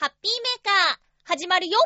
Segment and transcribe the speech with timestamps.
[0.00, 1.78] ハッピーメーカー、始まるよ。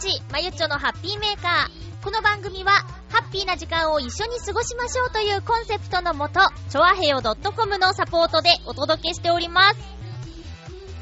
[0.00, 2.04] 日、まゆっちょのハッピーメーカー。
[2.04, 2.72] この番組は、
[3.10, 9.76] ハッピーな時間を一緒に過ごしましょうというコンセプトのもと、ちょあへよ .com のサポートでお届けしております。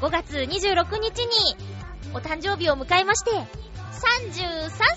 [0.01, 1.55] 5月26日に、
[2.13, 3.45] お誕生日を迎えまして、33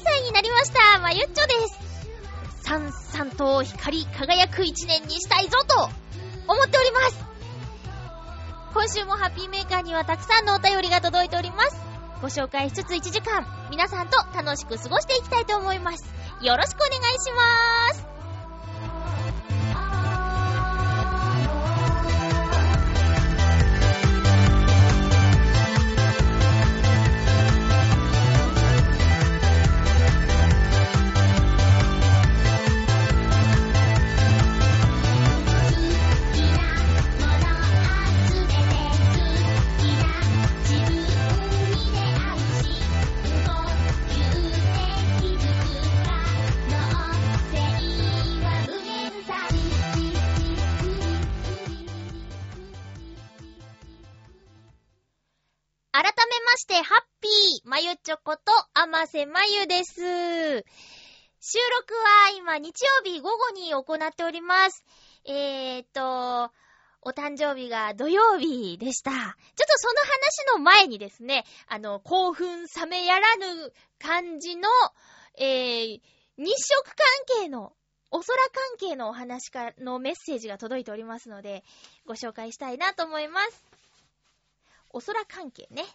[0.05, 2.63] 歳になりました、まゆっちょです。
[2.63, 5.91] さんさんと光り輝く一年にしたいぞと、
[6.47, 7.25] 思っております。
[8.75, 11.88] 今週もハッピーメーカーにはたくさんのお便りが届いております。
[12.21, 16.05] ご紹介しつつ1時間、皆さんと楽しく過ごしていきたいと思います。
[16.43, 18.18] よろしくお願いします。
[56.69, 59.95] して、ハッピー、まゆちょこと、あませまゆです。
[59.95, 64.85] 収録は今、日曜日午後に行っております。
[65.25, 66.53] えーっと、
[67.01, 69.13] お誕生日が土曜日でした。
[69.13, 69.35] ちょっと
[69.79, 74.69] その話の前にですね、あの、興奮冷めやらぬ感じの、
[75.39, 76.01] えー、
[76.37, 77.07] 日食関
[77.45, 77.73] 係の、
[78.11, 81.65] お空関係のお話かのメッセージが届いておりますので、
[82.05, 83.65] ご紹介したいなと思います。
[84.91, 85.87] お空関係ね。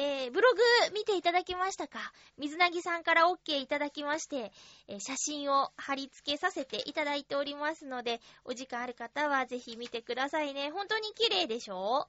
[0.00, 0.60] えー、ブログ
[0.94, 1.98] 見ていただきましたか？
[2.38, 4.52] 水なぎさんから OK いただきまして、
[4.86, 10.70] えー写真を貼り付けさせていただいておりますので、お時間ある方はぜひ見てくださいね。
[10.70, 12.06] 本当に綺麗でしょ？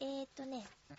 [0.00, 0.96] えーっとね、うん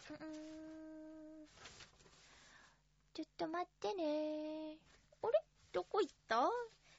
[3.13, 4.77] ちょっと待ってね
[5.21, 5.43] あれ？
[5.73, 6.49] どこ行った？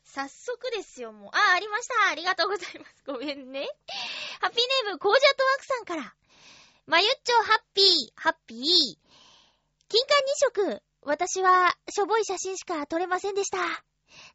[0.04, 1.30] 早速ですよ、もう。
[1.32, 1.94] あ、ありました。
[2.10, 3.02] ありがとうございます。
[3.06, 3.66] ごめんね。
[4.40, 6.14] ハッピーネーム、コージアットワークさんから。
[6.86, 9.05] まゆっちょハッピー、ハッピー。
[9.88, 10.82] 金管二色。
[11.02, 13.58] 私は、しょぼい写真しか撮れませんでした。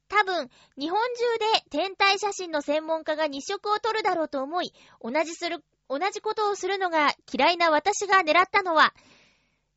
[0.08, 8.94] 多分、日本中で天体写真の専門家が二色を撮るだろうと思い、同じする、同じことをするのが嫌いな私が狙ったのは、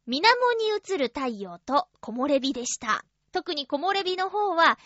[0.06, 3.04] 水面に映る太陽と木漏れ日でした。
[3.32, 4.78] 特に木漏れ日の方は、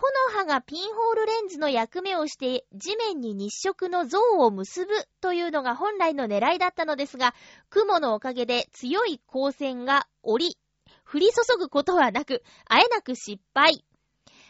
[0.00, 7.34] 木の葉がピンホールレンズの役目をして地面に日食の像を結ぶというのが本来の狙いだったのですが、
[7.68, 10.56] 雲のおかげで強い光線が降り、
[11.04, 13.84] 降り注ぐことはなく、あえなく失敗。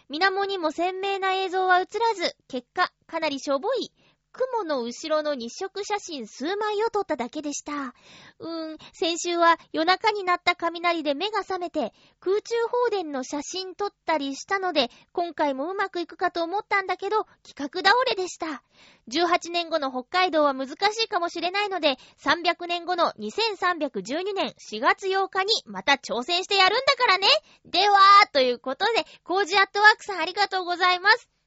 [0.09, 3.91] 水面にも鮮明な映像は映らず、結果、かなりしょぼい、
[4.33, 7.95] 雲の後ろの日食写真数枚を撮っただけでした。
[8.39, 18.63] うーん、先週は夜中になった雷で目が覚めて、空中放電の写真撮ったりしたので、今回もうまくいくかと思ったんだけど、企画倒れでした。
[19.09, 27.27] 18年後の北海道は難しいかもしれないので、300年後の2312年4月8日にまた挑戦してやるんだからね。
[27.65, 27.99] では、
[28.33, 31.40] ということで、コージアットワークさんありがとうございます。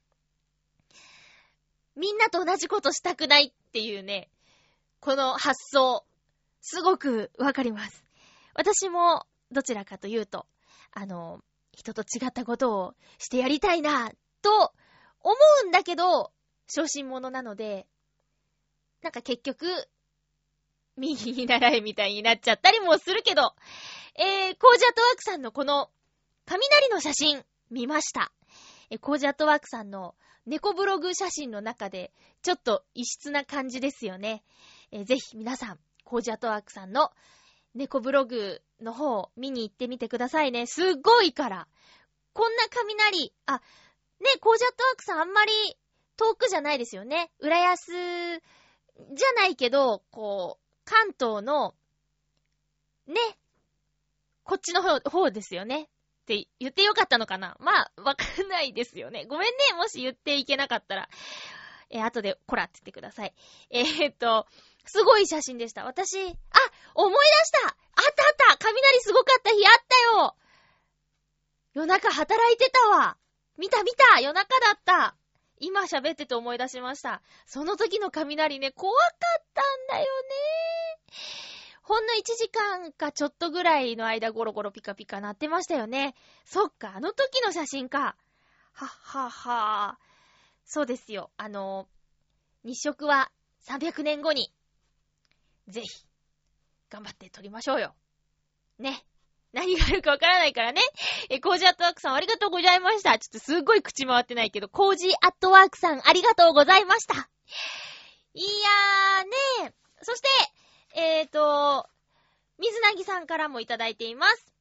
[1.95, 4.29] みんなと同じことしたくないっていうね、
[4.99, 6.05] この発想、
[6.61, 8.03] すごくわかります。
[8.53, 10.47] 私も、どちらかというと、
[10.91, 14.11] あの、人と違ったことをしてやりたいな、
[14.41, 14.73] と
[15.21, 16.31] 思うんだけど、
[16.67, 17.87] 小心者なので、
[19.01, 19.67] なんか結局、
[20.95, 23.53] 右に習えみたいになっちゃったりもするけど、
[24.15, 25.89] えー、コージアットワークさんのこの、
[26.45, 28.31] 雷の写真、見ました。
[28.89, 32.11] えー、コージアットワークさんの猫ブログ写真の中で、
[32.41, 34.43] ちょっと異質な感じですよね。
[34.91, 37.11] えーぜひ皆さん、コージアトワークさんの
[37.73, 40.67] 猫ブログの方を見に行ってみてくださいね。
[40.67, 41.67] すっごいから。
[42.33, 43.61] こんな雷、あ、ね、
[44.41, 45.51] コージャットワークさんあんまり
[46.17, 47.31] 遠くじゃないですよね。
[47.39, 51.73] 浦安じゃないけど、こう、関東の、
[53.07, 53.15] ね、
[54.43, 55.89] こっちの方、方ですよね。
[56.23, 57.57] って言ってよかったのかな？
[57.59, 59.25] まあ、わかんないですよね。
[59.25, 61.09] ごめんね、もし言っていけなかったら。
[61.89, 63.33] えー、後で、こらって言ってください。
[63.69, 64.47] えー、っと、
[64.85, 65.83] すごい写真でした。
[65.83, 66.25] 私、あ、
[66.95, 70.35] 思い出したあったあった雷すごかった日あったよ
[71.73, 73.17] 夜中働いてたわ
[73.57, 75.15] 見た見た夜中だった
[75.59, 77.21] 今喋ってて思い出しました。
[77.45, 78.99] その時の雷ね、怖か
[79.39, 80.09] ったんだよね。
[81.83, 86.15] ほんの1時間かちょっとぐらいの間ゴロゴロピカピカ鳴ってましたよね。
[86.45, 88.15] そっか、あの時の写真か。
[88.71, 89.99] はっはっは。
[90.65, 91.29] そうですよ。
[91.35, 91.87] あの、
[92.63, 93.31] 日食は
[93.67, 94.53] 300年後に、
[95.67, 95.87] ぜひ、
[96.89, 97.95] 頑張って撮りましょうよ。
[98.79, 99.05] ね。
[99.51, 100.81] 何があるかわからないからね。
[101.29, 103.19] え、コージアットワークさんありがとうございました。
[103.19, 107.29] ちょっとすっごい口回ってないけど、コージアットワークさんありがとうございました。
[108.33, 110.27] いやーねそして、
[110.95, 111.87] えーと、
[112.59, 114.53] 水なぎさんからもいただいています。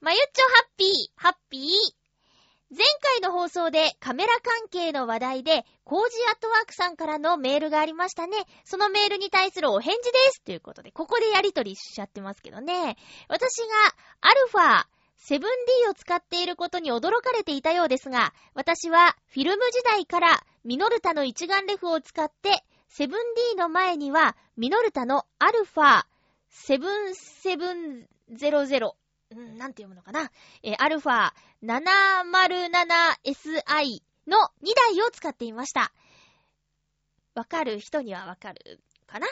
[0.00, 1.62] まゆっちょハッピー、ハッピー。
[2.68, 8.36] 前回の放送でカメラ関係の話題で、コージアットワークさんからのメールがありましたね。
[8.64, 10.42] そのメールに対するお返事です。
[10.42, 12.96] ということで、ここでやりとりしちゃってますけどね。
[13.28, 13.74] 私が
[14.20, 14.84] アルファ
[15.18, 26.04] 7D を使っていることに驚かれていたようですが、私はフィルム時代からミノルタの一眼レフを使って、7D の前にはミノルタのアルファ
[26.68, 28.06] 7700
[29.34, 30.30] ん、なんて読むのかな？
[30.62, 35.92] えー、アルファ 707SI の2台を使っていました。
[37.34, 37.80] わかる？
[37.80, 39.26] 人にはわかるかな？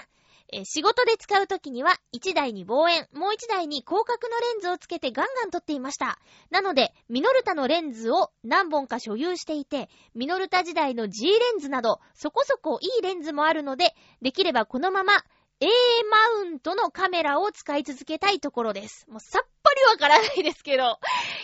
[0.56, 6.20] え、仕事で使うときには1台に望遠、もう1台に広角のレンズをつけてガンガン撮っていました。
[6.50, 15.24] なので、ミノルタのレンズを何本か所有していて、ミノルタ時代の G レンズなど、そこそこいいレンズもあるので、できればこのまま
[15.58, 15.66] A
[16.08, 19.06] マウントのカメラを使い続けたいところです。
[19.08, 20.98] もうさっりわからないですけど、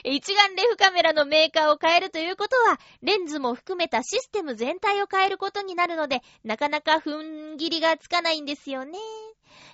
[0.05, 8.99] 一眼レフカメラのメーカーを変えるということは、レンズも含めたシステム全体を変えることになるので、なかなか踏ん切りがつかないんですよね。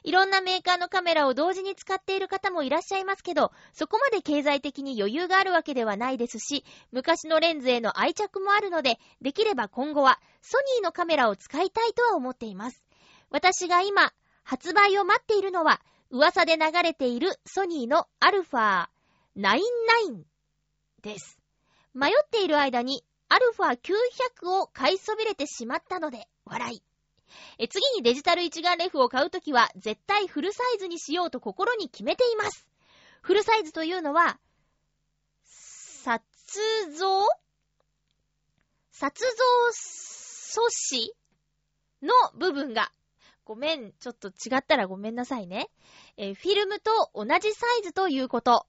[0.03, 12.82] いろんなメーカーのカメラを同時に使っている方もいらっしゃいますけど、そこまで経済的に余裕があるわけではないですし、昔のレンズへの愛着もあるので、できれば今後はソニーのカメラを使いたいとは思っています。
[13.31, 14.12] 私が今、
[14.44, 15.81] 発売を待っているのは、
[16.11, 18.87] 噂で流れているソニーのアルファ
[19.37, 20.23] 99
[21.03, 21.38] です。
[21.94, 26.82] 迷っている間にアルファ900を買いそびれてしまったので、笑い。
[27.58, 32.69] え次にデジタル一眼レフを買うときは、絶対フルサイズにしようと心に決めています。
[33.20, 34.38] フルサイズというのは、
[35.44, 36.23] 撮
[36.97, 37.26] 像？
[38.93, 41.14] 撮像素子
[42.02, 42.93] の部分が
[43.46, 45.70] ごめん、ちょっと違ったらごめんなさいね。
[46.16, 48.66] えー、フィルムと同じサイズということ。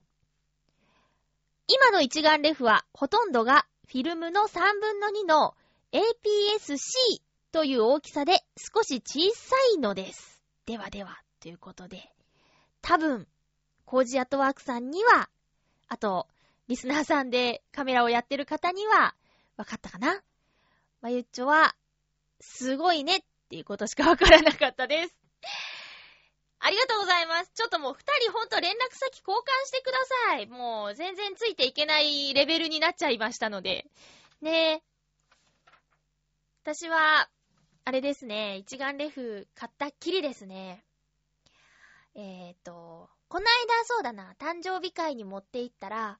[1.66, 5.56] 今の一眼レフはほとんどがフィルムの3分の2の
[5.90, 7.20] APS-C
[7.50, 10.40] という大きさで少し小さいのです。
[10.64, 12.12] ではでは、ということで。
[12.80, 13.26] 多分、
[13.84, 15.28] コージアットワークさんには、
[15.88, 16.28] あと、
[16.68, 19.16] リスナーさんでカメラをやってる方には、
[19.56, 20.22] わかったかな
[21.00, 21.74] まゆっちょは、
[22.40, 25.16] すごいねっっていうことしかわからなかったです。
[26.60, 27.52] ありがとうございます。
[27.54, 30.46] ちょっともう二人ほんと連絡先交換してください。
[30.46, 33.86] もう全然ついていけないレベルになっちゃいましたので。
[34.42, 34.82] ねえ。
[36.62, 37.30] 私は、
[37.86, 40.84] あれですね、一眼レフ買ったっきりですね。
[42.14, 46.18] えっ、ー、と、この間そうだな、誕生日会に持って行ったら、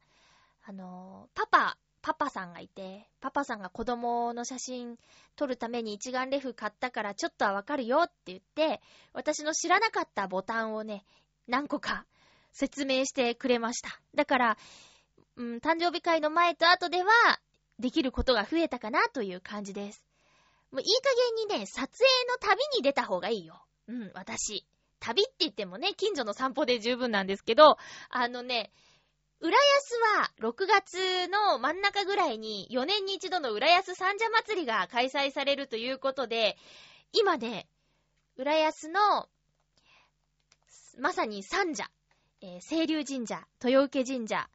[0.64, 4.96] あの、パパパパさんがいて、パパさんが子供の写真
[5.36, 8.80] 撮るために一眼レフ買ったからちょっとはわかるよって言って、
[9.12, 11.04] 私の知らなかったボタンをね、
[11.46, 12.06] 何個か
[12.52, 14.00] 説明してくれました。
[14.14, 14.58] だから、
[15.36, 17.12] うん、誕生日会の前と後では、
[17.78, 20.02] できることが増えたかなという感じです。
[20.72, 21.14] もういい加
[21.46, 23.62] 減にね、撮影の旅に出た方がいいよ。
[23.86, 24.66] うん、私。
[25.00, 27.78] 旅って言ってもね、近所の散歩で十分なんですけど、
[28.10, 28.72] あのね、
[29.40, 36.56] 浦安は6月の真ん中ぐらいに4年に一度の浦安三社祭りが開催されるということで、
[37.12, 37.68] 今ね、
[38.36, 39.28] 浦安の、
[40.98, 41.88] まさに三社、
[42.40, 44.48] えー、清流神社、豊受神社、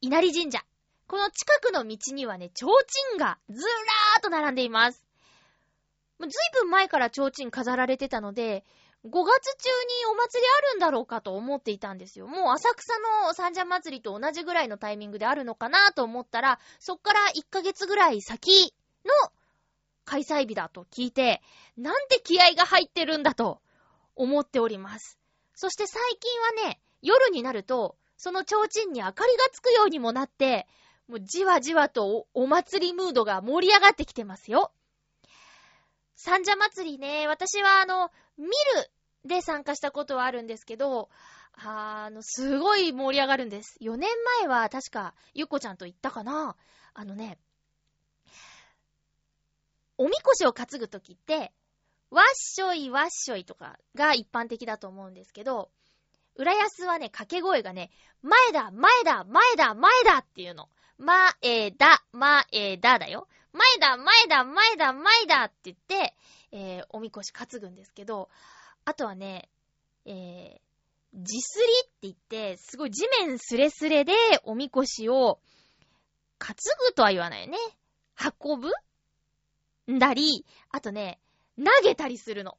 [0.00, 0.64] 稲荷神社。
[1.06, 5.02] この近くの道にはね、提灯がずらーっと並んでいます。
[6.20, 6.30] ずい
[6.60, 8.64] ぶん前から提灯飾られてたので、
[9.06, 12.26] 5月中にお祭りあるんだろうかと思っていたんですよ。
[12.26, 12.94] もう浅草
[13.26, 19.30] の三社祭りと同じぐらいのタイミングであるのかなと思ったら、そっから1ヶ月ぐらい先の
[20.06, 21.42] 開催日だと聞いて、
[21.76, 23.60] なんて気合が入ってるんだと
[24.16, 25.18] 思っております。
[25.54, 30.66] そして最近はね、夜になると、その提灯に明かりがつくようにもなって、
[31.08, 34.72] もうじわじわとお祭りムードが盛り上がってきてますよ。
[36.16, 38.50] 三社祭りね、私はあの、見る
[39.24, 41.08] で参加したことはあるんですけど、
[41.54, 43.76] あの、すごい盛り上がるんです。
[43.80, 46.56] 4年前は確か、ゆっこちゃんと行ったかな
[46.94, 47.38] あのね、
[49.96, 51.52] おみこしを担ぐときって、
[52.10, 55.70] わっしょいわっしょいとかが一般的だと思うんですけど、
[56.36, 57.90] 浦安はね、掛け声がね、
[58.22, 60.68] 前だ、前だ、前だ、前だっていうの。
[60.98, 63.28] まえだ、まえだだよ。
[63.52, 66.14] 前だ、前だ、前だ、前だって言って、
[66.50, 68.30] えー、おみこし担ぐんですけど、
[68.84, 69.48] あとはね、
[70.04, 74.12] えー、地すりって言って、すごい地面すれすれで
[74.44, 75.40] おみこしを
[76.38, 76.54] 担
[76.88, 77.58] ぐとは言わないよね。
[78.42, 78.70] 運ぶ
[79.92, 81.18] んだり、あとね、
[81.56, 82.58] 投げたりするの。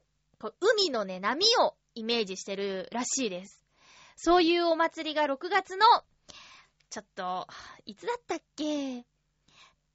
[0.60, 3.62] 海のね、波をイメージしてるらしいです。
[4.16, 5.86] そういうお祭りが6月の、
[6.90, 7.46] ちょっと、
[7.84, 9.04] いつだったっけ？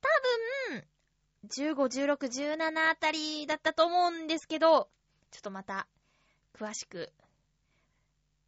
[0.02, 0.08] 多
[0.70, 0.88] 分、
[1.48, 1.76] 15、
[2.16, 2.18] 16、
[2.58, 4.90] 17あたりだったと思うんですけど、
[5.32, 5.88] ちょっとまた、
[6.62, 7.12] 詳しく、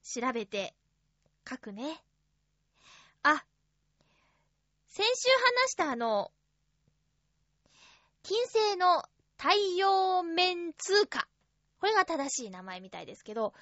[0.04, 0.76] 調べて、
[1.50, 2.00] 書くね。
[3.24, 3.44] あ、
[4.88, 5.30] 先週
[5.66, 6.32] 話したあの、
[8.22, 9.04] 金星の
[9.36, 11.28] 太陽面通貨。
[11.80, 13.56] これが正しい名前みたいですけど、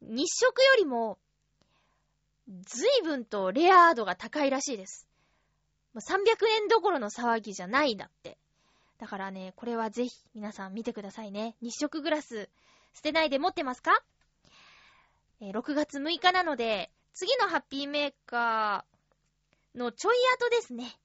[0.00, 1.18] 日食よりも、
[2.46, 5.08] 随分とレア度が高いらしいです。
[5.96, 8.38] 300円どころの騒ぎじゃないんだって。
[8.98, 11.56] だからね、これはぜひ皆さん見てくださいね。
[11.60, 12.48] 日食グラス
[12.94, 13.92] 捨てないで持ってますか？
[15.40, 20.96] えー、6月6日なので、次のハッピーメーカーのちょい後ですね。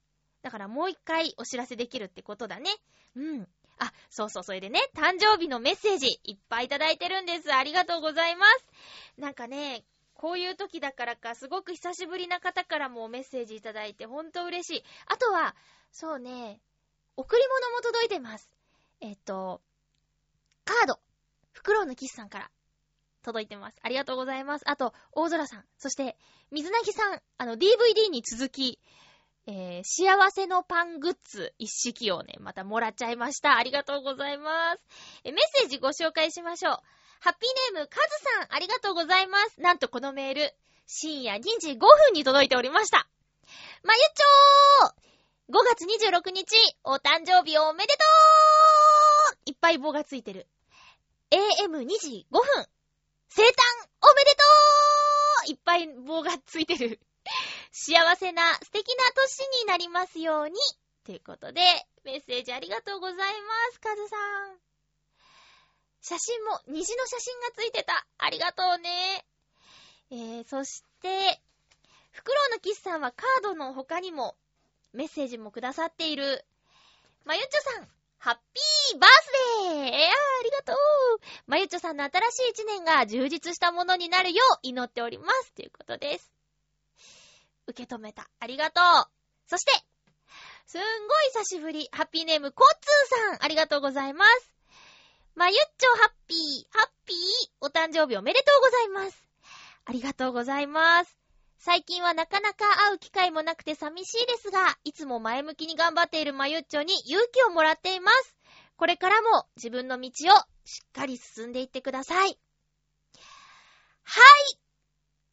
[0.41, 2.69] だからもう一回お知らせできるってことだね。
[3.15, 3.47] うん。
[3.79, 7.53] あ、そうそう、それでね、誕生日のメッセージいっぱいいただいてるんです。
[7.53, 8.65] ありがとうございます。
[9.17, 14.83] なんかね、こういう時だからか、すごく久しぶりな方からもメッセージいただいて、ほんと嬉しい。
[15.05, 15.55] あとは、
[15.91, 16.59] そうね、
[17.17, 18.49] 贈り物も届いてます。
[18.99, 19.61] えっと、
[20.65, 20.99] カード。
[21.57, 22.51] フクロウのキスさんから
[23.23, 23.77] 届いてます。
[23.81, 24.69] ありがとうございます。
[24.69, 25.65] あと、大空さん。
[25.79, 26.15] そして、
[26.51, 27.19] 水なぎさん。
[27.39, 28.79] あの、DVD に続き、
[29.47, 33.57] えー、幸せのパングッズ一式をね、またもらっちゃいました。
[33.57, 34.83] ありがとうございます。
[35.23, 36.79] え、メッセージご紹介しましょう。
[37.21, 38.07] ハッピーネーム、カズ
[38.39, 39.59] さん、ありがとうございます。
[39.59, 40.53] なんとこのメール、
[40.85, 43.09] 深夜2時5分に届いておりました。
[43.83, 46.45] まゆちょー !5 月26日、
[46.83, 48.03] お誕生日おめでと
[49.33, 50.47] ういっぱい棒がついてる。
[51.29, 52.67] AM2 時5分、
[53.27, 53.47] 生誕
[54.01, 54.43] おめでと
[55.49, 56.99] ういっぱい棒がついてる。
[57.71, 60.55] 幸せな素敵な年になりますように。
[61.05, 61.61] ということで、
[62.03, 63.27] メッセージありがとうございま
[63.71, 64.15] す、カズさ
[64.53, 64.57] ん。
[66.01, 68.07] 写真も、虹の写真がついてた。
[68.17, 69.25] ありがとうね。
[70.11, 71.41] えー、そして、
[72.11, 74.35] フクロウのキスさんはカードの他にも、
[74.93, 76.45] メッセージもくださっている。
[77.25, 80.75] まゆっちょさん、ハッピーバースデーえー、ありがとう
[81.45, 85.53] まゆちょさんの新しい一年が充実したものになるよう祈っております。
[85.53, 86.31] ということです。
[87.67, 88.27] 受け止めた。
[88.39, 89.07] ありがとう。
[89.47, 89.71] そして、
[90.65, 90.87] すんごい
[91.33, 91.89] 久しぶり。
[91.91, 93.43] ハッピーネーム、コッツーさん。
[93.43, 94.53] ありがとうございます。
[95.35, 97.17] まゆっちょハッピー、ハッピー、
[97.61, 99.23] お誕生日おめでとうございます。
[99.85, 101.26] ありがとうございます。
[101.67, 108.37] 最近はなかなか会う機会もなくて寂しいですが、いつも前向きに頑張っているまゆっちょに勇気をもらっています。
[108.77, 110.11] これからも自分の道を
[110.63, 112.39] しっかり進んでいってください。
[114.03, 114.21] は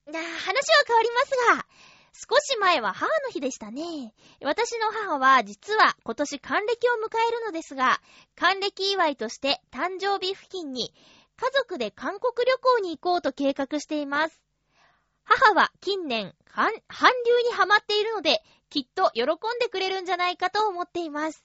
[0.09, 1.67] いなあ、話は変わりますが、
[2.15, 4.13] 少し前は母の日でしたね。
[4.43, 8.01] 私の母は実は今年還暦を迎えるのですが、
[8.35, 10.93] 還暦祝いとして誕生日付近に
[11.37, 14.44] 家族で韓国旅行に行こうと計画しています。
[15.25, 19.27] 母は近年、韓流にハマっているので、きっと喜ん
[19.61, 21.45] でくれるんじゃないかと思っています。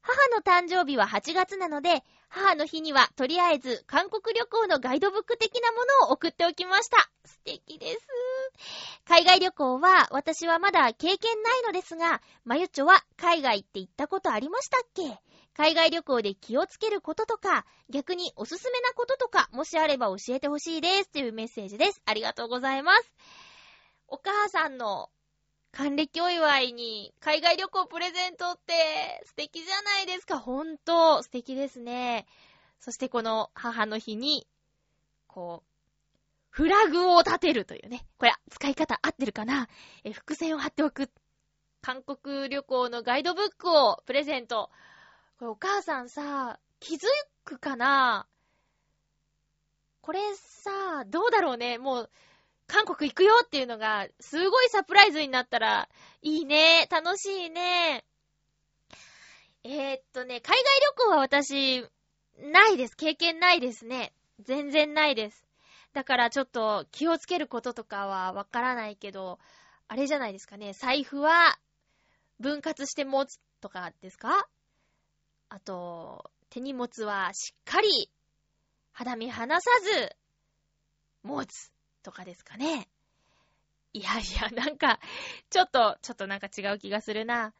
[0.00, 7.10] 母の誕生日は8月なので、母の日にはとりあえず韓国旅行のガイドブック的なものを送っておきました。
[7.24, 8.06] 素敵です。
[9.06, 15.20] 海外旅行は私はまだ経験ないのですが、まゆちょは海外って行ったことありましたっけ？
[15.58, 21.10] 海外旅行で気をつけることとか、逆におすすめなこととか、もしあれば教えてほしいです。
[21.10, 22.00] というメッセージです。
[22.06, 23.12] ありがとうございます。
[24.06, 25.10] お母さんの
[25.72, 30.38] 還暦お祝いに海外旅行プレゼントって素敵じゃないですか。
[30.38, 32.28] ほんと素敵ですね。
[32.78, 34.46] そしてこの母の日に、
[35.26, 35.68] こう、
[36.50, 38.06] フラグを立てるというね。
[38.16, 39.68] これ、使い方合ってるかな？
[40.04, 41.10] え、伏線を貼っておく。
[41.82, 44.70] 韓国旅行のガイドブックをプレゼント。
[45.38, 47.00] これお母さんさ、気づ
[47.44, 48.26] くかな？
[50.00, 51.78] これさ、どうだろうね。
[51.78, 52.10] もう、
[52.66, 55.88] 韓国行くよっていうのが、すごいサプライズになったら、
[56.22, 56.88] いいね。
[56.90, 58.04] 楽しいね。
[59.62, 60.64] えー、っとね、海外
[60.96, 61.86] 旅行は私、
[62.38, 62.96] ないです。
[62.96, 64.12] 経験ないですね。
[64.40, 65.44] 全然ないです。
[65.92, 69.38] だからちょっと気をつけることとかはわからないけど、
[69.86, 70.72] あれじゃないですかね。
[70.72, 71.58] 財布は
[72.40, 74.48] 分割して持つとかですか？
[75.50, 78.10] あと、手荷物はしっかり
[78.92, 80.16] 肌身離さず
[81.22, 82.88] 持つとかですかね。
[83.92, 85.00] いやいや、なんか、
[85.50, 87.54] ちょっと、 ちょっとなんか違う気がするな。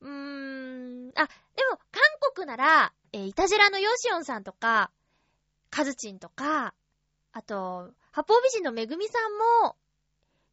[0.00, 2.02] うーん、あ、でも、韓
[2.34, 4.90] 国なら、えー、イタジラのヨシオンさんとか、
[5.70, 6.74] カズチンとか、
[7.32, 9.32] あと、八方美人のめぐみさん
[9.64, 9.76] も、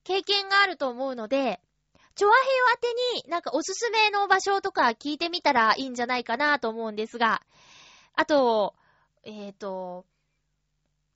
[0.03, 1.61] 経験があると思うので、
[2.15, 7.41] チョアヘイ宛てになんかおすすめの場所とか聞いてみたらいいんじゃないかなと思うんですが、
[8.13, 8.75] あと、
[9.23, 10.05] えっ、ー、と、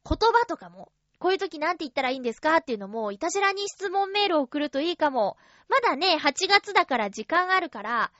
[0.07, 5.37] 言葉とかも、こういう時なんて言ったらいいんですかっていうのも、いたじらに質問メールを送るといいかも。
[5.67, 8.11] まだね、8月だから時間あるから、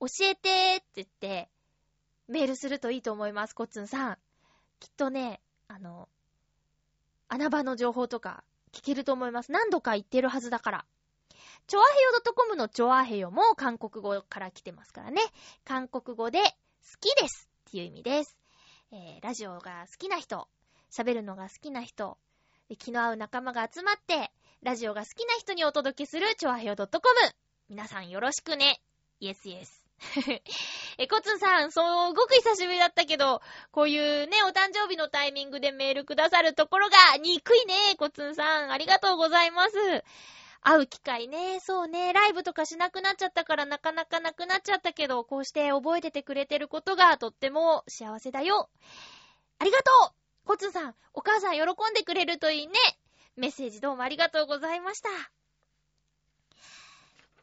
[0.00, 1.48] 教えてって言って、
[2.28, 4.18] メールするといいと思います、コッツンさん。
[4.80, 6.08] きっとね、あの、
[7.28, 9.52] 穴場の情報とか聞けると思います。
[9.52, 10.84] 何度か言ってるはずだから。
[11.66, 15.22] チョアヘヨ .com のチョアヘヨも韓国語から来てますからね。
[15.64, 16.46] 韓国語で好
[17.00, 18.36] きですっていう意味です。
[18.92, 20.48] えー、ラジオが好きな人、
[20.90, 22.18] 喋るのが好きな人、
[22.78, 24.30] 気の合う仲間が集まって、
[24.62, 26.88] ラジオが好きな人にお届けするチョアヘヨ .com。
[27.68, 28.80] 皆さんよろしくね。
[29.20, 29.82] イエスイエス。
[30.98, 33.40] え、コツンさん、すごく久しぶりだったけど、
[33.70, 38.72] こういうね、お誕生日のタイミングでメールくださるところが憎いね、コツンさん。
[38.72, 39.76] ありがとうございます。
[40.64, 48.70] 会う機会ね、そうね、ライブとかしなくなっちゃったからなかなかなくなっちゃったけど、こうして覚えててくれてることがとっても幸せだよ。
[49.58, 50.12] ありがとう
[50.44, 52.74] コツさん、お母さん喜んでくれるといいね。
[53.36, 55.08] メッセージどうもありがとうございました。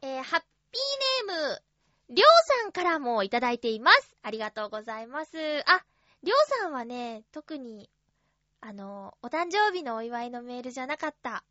[0.02, 0.40] えー、ハッ
[0.72, 1.62] ピーネーム、
[2.10, 4.16] りょうさんからもいただいています。
[4.22, 5.36] ありがとうございます。
[5.66, 5.84] あ、
[6.22, 7.90] りょうさんはね、特に、
[8.60, 11.44] あの、お誕生日のお祝いのメールじゃなかった。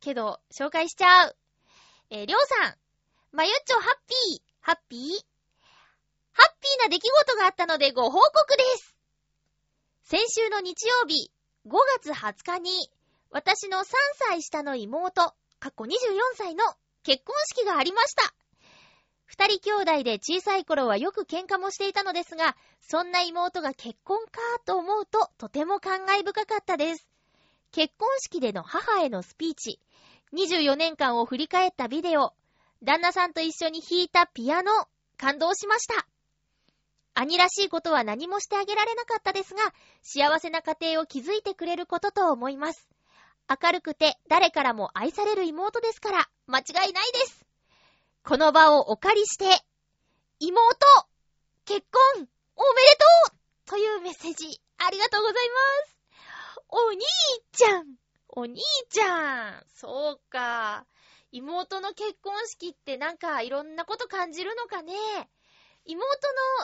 [0.00, 1.36] けど、紹介しちゃう。
[2.10, 2.74] えー、りょうさん、
[3.32, 5.00] まゆっちょハッピー、ハッピー？
[6.32, 8.94] ハッピーな出来事があったのでご報告です。
[10.04, 11.30] 先週の日曜日、
[11.66, 12.90] 5月20日に、
[13.30, 13.84] 私の3
[14.30, 15.88] 歳下の妹、かっこ24
[16.36, 16.64] 歳の
[17.02, 18.34] 結婚式がありました。
[19.26, 27.06] 二人兄弟で小さい頃はよく喧嘩もしていたのですが、そんな妹が結婚かと思うととても感慨深かったです。
[27.70, 29.80] 結婚式での母へのスピーチ、
[30.32, 32.32] 24年間を振り返ったビデオ、
[32.82, 34.70] 旦那さんと一緒に弾いたピアノ、
[35.16, 36.06] 感動しました。
[37.14, 39.60] 兄らしいことは何もしてあげられなかったですが、
[40.02, 42.88] 幸せな家庭を築いてくれることと思います。
[43.48, 47.44] 明るくて誰からも愛される妹ですから、間違いないです。
[48.22, 49.44] この場をお借りして、
[50.38, 50.60] 妹、
[51.64, 55.34] 結婚、おめでとうというメッセージ、ありがとうござい
[55.84, 55.97] ます。
[56.68, 57.00] お兄
[57.52, 57.94] ちゃん
[58.28, 60.86] お兄ちゃんそうか。
[61.32, 64.94] 妹の結婚式ってなんかいろんなこと感じるのかね
[65.84, 65.98] 妹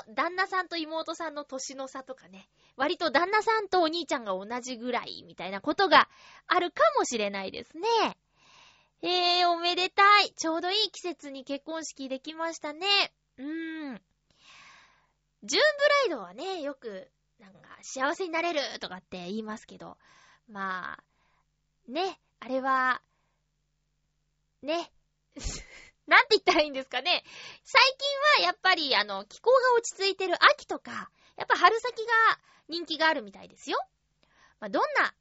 [0.08, 6.08] の旦那さんと妹さんの年の差とかね、割と旦那さんとお兄ちゃんが同じぐらいみたいなことが
[6.46, 7.88] あるかもしれないですね。
[9.02, 10.32] えー、おめでたい。
[10.34, 12.86] ちょうどいい季節に結婚式できましたね。
[13.38, 13.44] うー
[13.94, 14.02] ん。
[15.42, 19.96] ジューンブライドはね、よく、なんか、幸せになれるとかって言いますけど、
[20.48, 23.02] まあ、ね、あれは、
[24.62, 24.90] ね、
[26.06, 27.24] なんて言ったらいいんですかね。
[27.64, 27.82] 最
[28.38, 32.12] 近はやっぱりあの、気候が落ち着いてる秋とか、やっぱ春先が
[32.68, 33.78] 人気があるみたいですよ。
[34.60, 35.14] まあ、どんな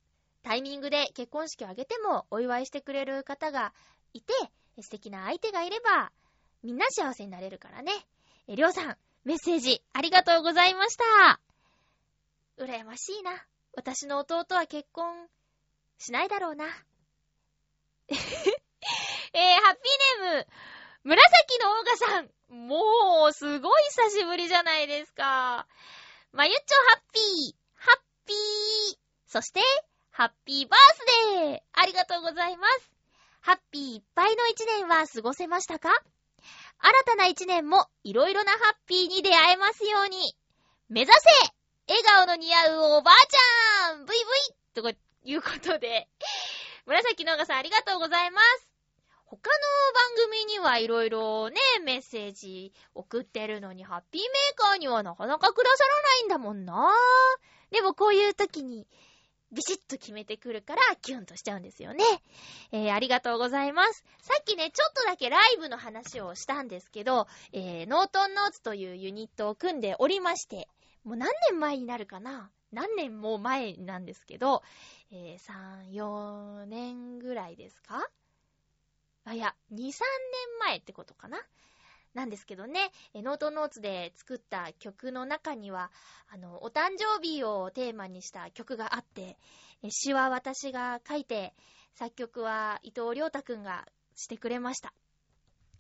[0.44, 3.74] タイミングで結婚式を挙げてもお祝いしてくれる方が
[4.14, 4.34] いて、
[4.82, 6.12] 素敵な相手がいれば、
[6.64, 7.92] みんな幸せになれるからね。
[8.48, 11.53] え、りょうさん、メッセージありがとうございました。
[12.58, 13.32] 羨ましいな。
[13.76, 15.28] 私の弟は結婚
[15.98, 16.66] しないだろうな。
[18.10, 20.48] えー、ハッピーネーム、
[21.04, 22.30] 紫のオーガさん。
[22.50, 25.68] もう、すごい久しぶりじゃないですか。
[26.32, 28.98] まゆっちょハッピー、ハッピー。
[29.28, 29.62] そして、
[30.12, 31.06] ハッピーバース
[31.40, 32.92] デーありがとうございます。
[33.42, 35.90] ハッピーいっぱいの一年は過ごせましたか？
[36.78, 40.38] 新たな一年もいろいろなハッピーに出会えますように。
[40.90, 41.20] 目指せ
[41.88, 44.18] 笑顔の似合うおばあちゃんブイ
[44.74, 46.08] ブイということで、
[46.88, 48.70] 紫のがさんありがとうございます。
[49.26, 49.56] 他の
[50.18, 56.90] 番組にはいろいろね、メッセージ送ってるのに、ハッピーメーカーにはなかなかくださらないんだもんな。
[57.72, 58.88] でもこういう時に、
[59.52, 62.04] ビシッと決めてくるから、キュンとしちゃうんですよね。
[62.72, 64.06] えー、ありがとうございます。
[64.22, 70.68] さっきね、ちょっとだけライブの話をしたんですけど、えー、ノートンノーツというユニットを組んでおりまして、
[71.04, 72.50] もう何年前になるかな？
[72.72, 74.64] 何年も前なんですけど、
[75.12, 78.08] えー、3、4年ぐらいですか？
[79.26, 79.92] あ、いや、2、3年
[80.60, 81.38] 前ってことかな？
[82.14, 85.92] なんですけどね、ノートノーツで作った曲の中には、
[86.32, 89.38] あの、お誕生日をテーマにした曲があって、
[89.90, 91.56] 詩は私が書いて、
[91.96, 94.94] 作曲は伊藤良太くんがしてくれました。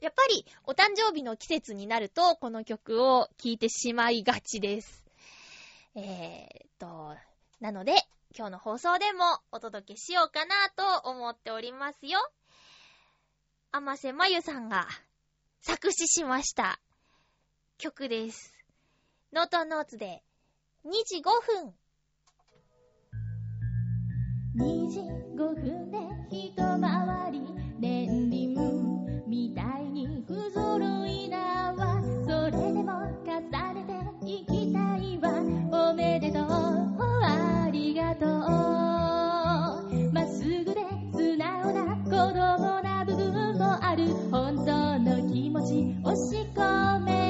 [0.02, 5.04] やっぱり、お誕生日の季節になると、この曲を聴いてしまいがちです。
[5.96, 7.16] えー、っと、
[7.60, 7.94] なので、
[8.36, 12.18] 今日の放送でもお届けしようかなと思っておりますよ。
[13.72, 14.88] 甘瀬まゆさんが
[15.62, 16.80] 作詞しました。
[17.78, 18.56] 曲です。
[19.34, 20.24] ノートノーツで
[20.86, 21.24] 2時5
[21.62, 21.74] 分。
[24.56, 25.98] 2時5分で
[26.30, 27.42] 一回り
[27.80, 31.38] 年輪みたいに不揃いだ
[31.74, 32.94] わそれでも
[33.26, 35.42] 重ねて行きたいわ
[35.90, 36.44] おめでとう。
[36.46, 38.30] ありがとう。
[40.14, 40.76] まっすぐで
[41.12, 44.08] 素直な子供な部分もある。
[44.32, 47.23] 本当の気持ち押し込め。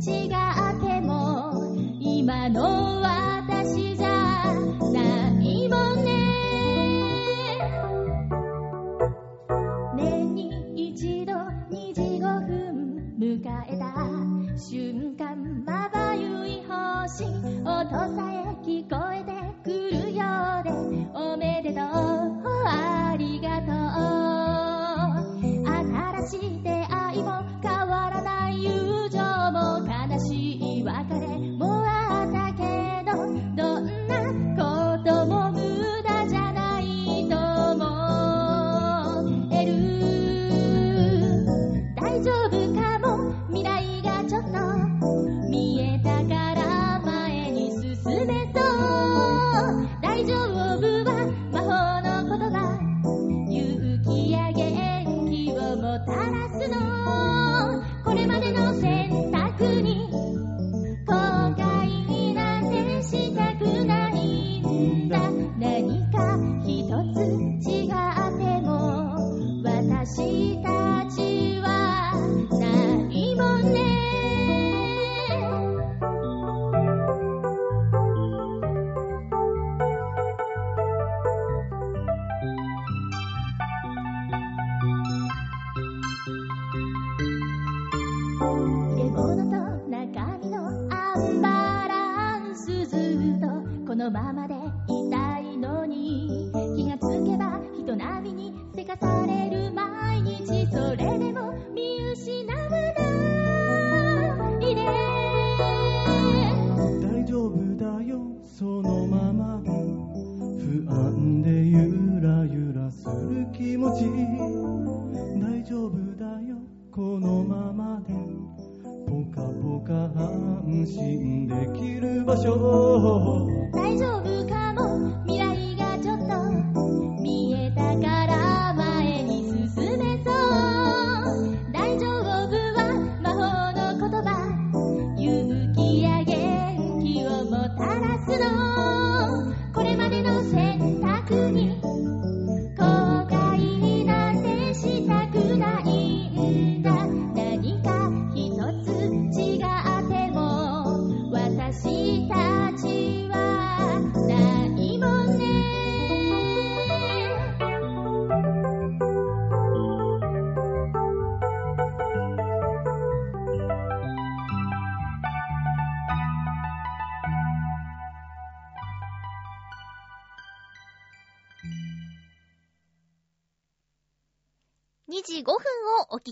[0.00, 0.39] 違っ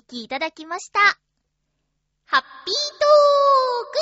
[0.08, 0.98] きいただきました。
[2.24, 2.72] ハッピートー
[3.92, 3.98] ク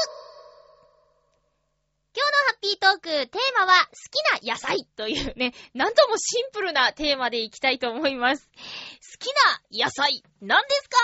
[2.14, 8.48] 今日のハッピートーク、テーマは好きな野菜というね、なんともシンプルなテーマでいきたいと思います。
[8.48, 9.28] 好き
[9.74, 10.96] な野菜、何ですか？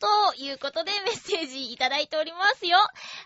[0.00, 2.78] ということでメッセージいただいておりますよ。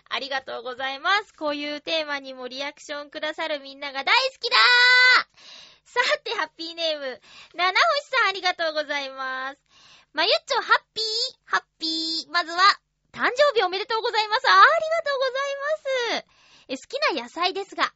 [0.09, 1.33] ありがとうございます。
[1.33, 4.57] こういうテーマにもリアクションくださるみんなが大好きだ
[5.85, 7.21] さて、ハッピーネーム、
[7.55, 9.59] 七星さんありがとうございます。
[10.13, 11.05] まゆっちょ、ハッピー
[11.45, 12.59] ハッピーまずは、
[13.11, 14.47] 誕生日おめでとうございます。
[14.47, 16.25] あありがとうございます。
[16.67, 17.91] え好きな野菜ですが、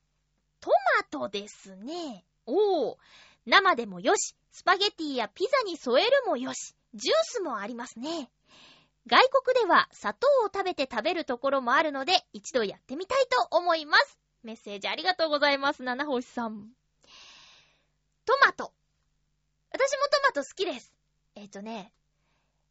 [0.59, 2.25] トマトですね。
[2.47, 2.97] おー。
[3.45, 8.31] 生でもよし、スパゲティやピザに添えるもよし、ジュースもありますね。
[9.05, 14.17] 外国では砂糖を食べて食べるところもあるので、一度やってみたいと思います。
[14.41, 15.83] メッセージありがとうございます。
[15.83, 16.71] 七星さん。
[18.25, 18.73] トマト。
[19.71, 20.91] 私もトマト好きです。
[21.35, 21.93] えっ、とね、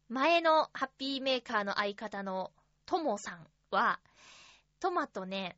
[0.09, 2.51] 前のハッピーメーカーの相方の
[2.85, 3.99] ともさんは、
[4.79, 5.57] トマトね、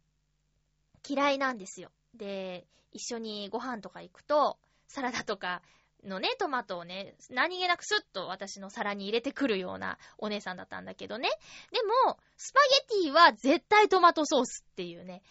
[1.08, 1.92] 嫌いなんですよ。
[2.16, 4.58] で、一緒にご飯とか行くと、
[4.88, 5.62] サラダとか
[6.04, 11.30] のね、トマトをね、何気なくスッと私の皿に入れてくるようなお姉さんだったんだけどね。
[11.72, 12.60] でも、スパ
[12.96, 15.22] ゲティは絶対トマトソースっていうね、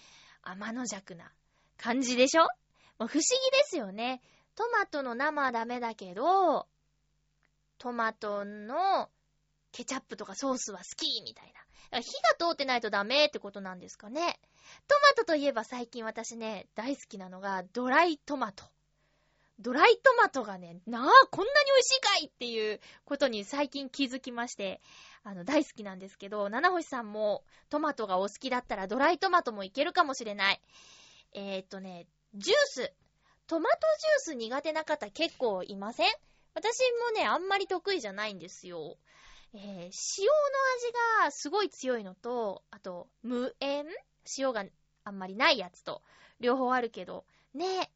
[0.43, 1.33] 甘の弱な
[1.77, 2.43] 感じでしょ？
[2.99, 4.23] もう不思議ですよね。
[4.55, 6.69] トマトの生はダメだけど、
[7.79, 9.09] トマトの
[9.73, 12.01] ケチャップとかソースは好きみたいな。
[12.01, 14.39] 火が通ってないとダメってことなんですかね。
[14.87, 18.65] トマトといえば最近私ね、大好きなのがドライトマト。
[19.61, 24.81] ドライトマトがね、なあ、こんなに美味しいかいっていうことに最近気づきまして、
[25.25, 30.61] あの、大好きなんですけど、七星さんもトマトがお好きだったらドライトマトもいけるかもしれない。
[31.33, 32.93] えー、っとね、ジュース。
[33.47, 33.77] トマト
[34.25, 36.13] ジュース苦手な方結構いません？
[36.59, 36.81] 私
[37.15, 38.97] もね、あんまり得意じゃないんですよ。
[39.55, 39.93] えー、塩の味
[41.23, 43.87] がすごい強いのと、あと、無塩？
[44.37, 44.65] 塩が
[45.05, 46.03] あんまりないやつと、
[46.41, 47.93] 両方あるけど、ね。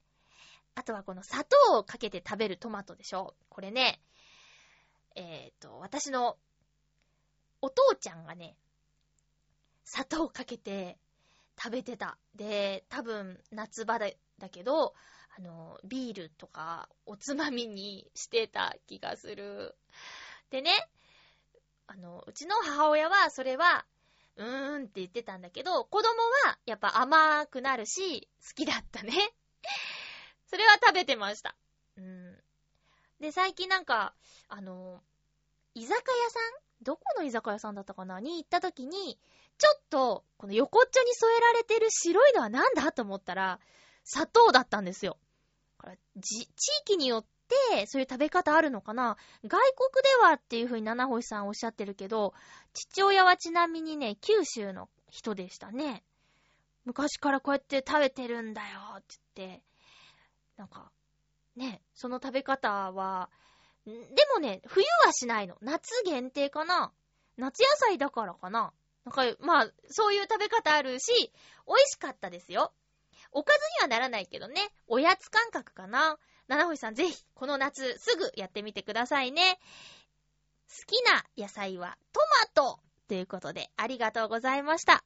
[0.77, 3.35] あとはこの砂糖をかけて食べるトマトでしょ。
[3.49, 4.01] これね、
[5.17, 6.39] えっ、と、私の
[7.61, 8.57] お父ちゃんがね、
[9.85, 10.99] 砂糖をかけて
[11.61, 12.17] 食べてた。
[12.37, 14.95] で、多分夏場だだけど、
[15.35, 19.75] あの、ビールとかおつまみにしてた気がする。
[20.51, 20.71] でね、
[21.87, 23.87] あの、うちの母親はそれは、
[24.37, 26.09] うーんって言ってたんだけど、子供
[26.47, 29.13] はやっぱ甘くなるし、好きだったね。
[30.49, 31.55] それは食べてました。
[31.97, 32.37] うん。
[33.21, 34.15] で、最近なんか、
[34.49, 35.03] あの、
[35.75, 36.85] 居酒屋さん？
[36.85, 38.21] どこの居酒屋さんだったかな？
[38.21, 39.19] に行った時に、
[39.57, 42.93] ちょっと、この横っちょに添えられてる白いのはなんだ？
[42.93, 43.61] と思ったら、
[44.05, 45.19] 砂糖だったんですよ。
[46.21, 46.47] 地
[46.85, 49.17] 域によって、そういう食べ方あるのかな？
[49.45, 49.59] 外国
[50.03, 52.35] ではっていう風に七星さんおっしゃってるけど、
[52.73, 56.05] 父親はちなみにね、九州の人でしたね。
[56.85, 59.63] 昔からこうやって食べてるんだよって言って、
[60.57, 60.91] なんか、
[61.57, 63.29] ね、その食べ方は、
[63.85, 63.93] で
[64.35, 65.57] もね、冬はしないの。
[65.61, 66.93] 夏限定かな
[67.37, 68.73] 夏野菜だからかな
[69.05, 71.33] なんか、まあ、そういう食べ方あるし、
[71.67, 72.73] 美味しかったですよ。
[73.33, 76.19] おかずにはならないけどね、おやつ感覚かな。
[76.49, 79.59] 七星さんぜひ、この夏すぐやってみてくださいね。
[80.69, 85.05] 好きな野菜はトマトということで、ありがとうございました。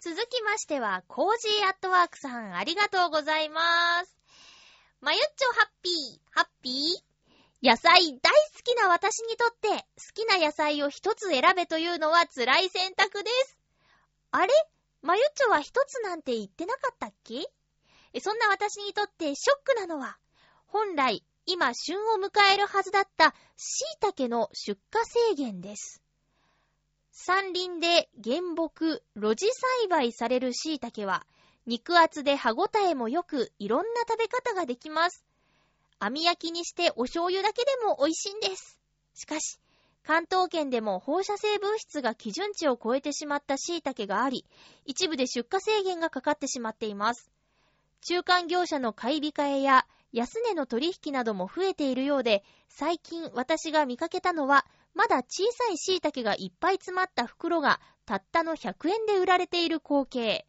[0.00, 4.16] 続きましては、コージーアットワークさん、ありがとうございます。
[5.00, 9.84] まゆっちょハッピー、ハッピー野菜大好きな私にとって、好
[10.14, 13.56] きな野菜を一つ選べというのは辛い選択です。
[14.32, 14.52] あれ？
[15.02, 17.50] まゆっちょは一つなんて言ってなかったっけ？
[18.20, 20.16] そんな私にとってショックなのは、
[20.66, 23.84] 本来、今旬を迎えるはずだった椎
[24.14, 26.00] 茸の出荷制限です。
[27.10, 31.26] 山林で原木、露地栽培される椎茸は、
[31.66, 35.24] 肉厚で歯ごたえも良く、いろんな食べ方ができます。
[35.98, 38.78] 網焼きにしてお醤油だけでも美味しいんです。
[39.14, 39.58] しかし、
[40.04, 44.44] 関東圏でも放射性物質が基準値を超えてしまった椎茸があり、
[44.84, 47.30] 一部で出荷制限がかかってしまっています。
[48.00, 60.46] 中間業者の買い控えや安値の取引なども増えているようで、最近私が見かけたのは、まだ小さい椎茸がいっぱい詰まった袋がたったの100円で売られている光景。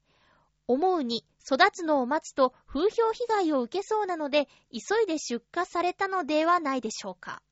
[0.68, 7.44] 思うに育つのを待つと風評被害を受けそうなので、急いで出荷されたのではないでしょうか。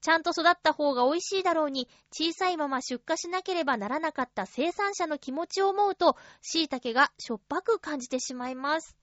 [0.00, 8.96] ちゃんと育った方が美味しいだろうに、小さいまま出荷しなければならなかった生産者の気持ちを思うと、椎茸がしょっぱく感じてしまいます。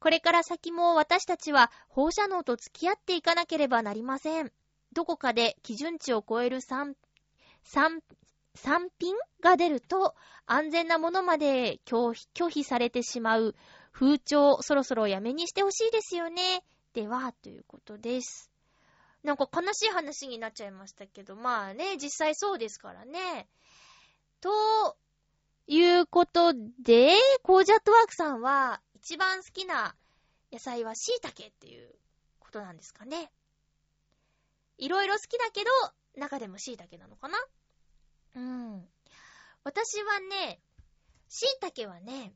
[0.00, 4.52] これから先も私たちは放射能と付き合っていかなければなりません。
[4.92, 6.94] どこかで基準値を超える産、
[7.62, 8.00] 産、
[8.54, 10.14] 産品が出ると、
[10.46, 13.54] 安全なものまで拒否拒否されてしまう
[13.92, 16.64] 風潮、そろそろやめにしてほしいですよね。
[16.94, 18.50] では、ということです。
[19.22, 23.48] なんか悲しい話になっちゃいましたけど、まあね、実際そうですからね。
[24.40, 24.96] と
[25.66, 29.94] いうことで、コージャットワークさんは一番好きな
[30.52, 31.90] 野菜は椎茸っていう
[32.38, 33.30] ことなんですかね。
[34.78, 35.70] いろいろ好きだけど、
[36.16, 37.38] 中でも椎茸なのかな
[38.36, 38.88] うん。
[39.64, 40.60] 私はね、
[41.28, 42.32] 椎茸はね、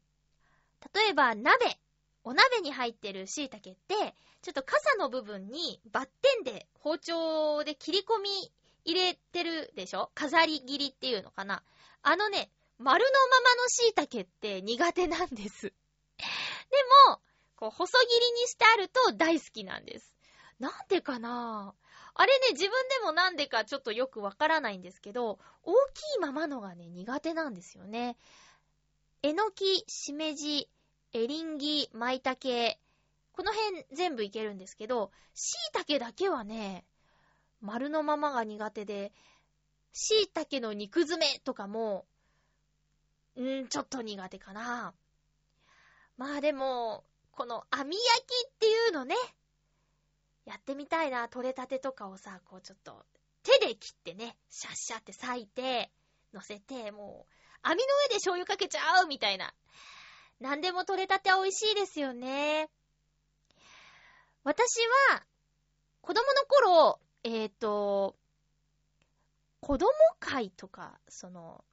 [0.93, 1.79] 例えば鍋、
[2.25, 8.53] お鍋に入ってる椎茸って、ちょっと傘の部分にバッテンで包丁で切り込み
[8.85, 10.11] 入れてるでしょ？
[10.15, 11.63] 飾り切りっていうのかな？
[12.03, 15.73] あのね、丸のままの椎茸って苦手なんです。
[16.19, 16.77] で
[17.09, 17.21] も、
[17.55, 20.13] こう、細切りにしてあると大好きなんです。
[20.59, 21.75] なんでかな？
[22.15, 28.17] あれね、自分でもなんでかちょっとよくわからないんですけど、大きいままのがね、苦手なんですよね。
[29.23, 30.69] えのき、しめじ、
[31.13, 32.81] エリンギ、マイタケ、
[33.33, 36.85] この辺全部いけるんですけど、椎茸だけはね、
[37.61, 39.13] 丸のままが苦手で、
[39.93, 42.07] 椎茸の肉詰めとかも、
[43.37, 44.95] んーちょっと苦手かな。
[46.17, 49.15] まあでも、この網焼きっていうのね、
[50.45, 51.29] やってみたいな。
[51.29, 53.07] 取れたてとかをさ、こうちょっと、
[53.43, 55.91] 手で切ってね、シャッシャって裂いて、
[56.35, 59.55] 乗せて、もう、網の上で醤油かけちゃうみたいな。
[60.41, 62.69] なんでも取れたては美味しいですよね。
[64.45, 65.23] 私は、
[66.01, 68.17] 子供の頃、えっ、ー、と、
[69.61, 71.65] 子供会とか、その、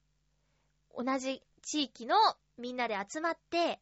[0.96, 2.16] 同じ地域の
[2.58, 3.80] みんなで集まって、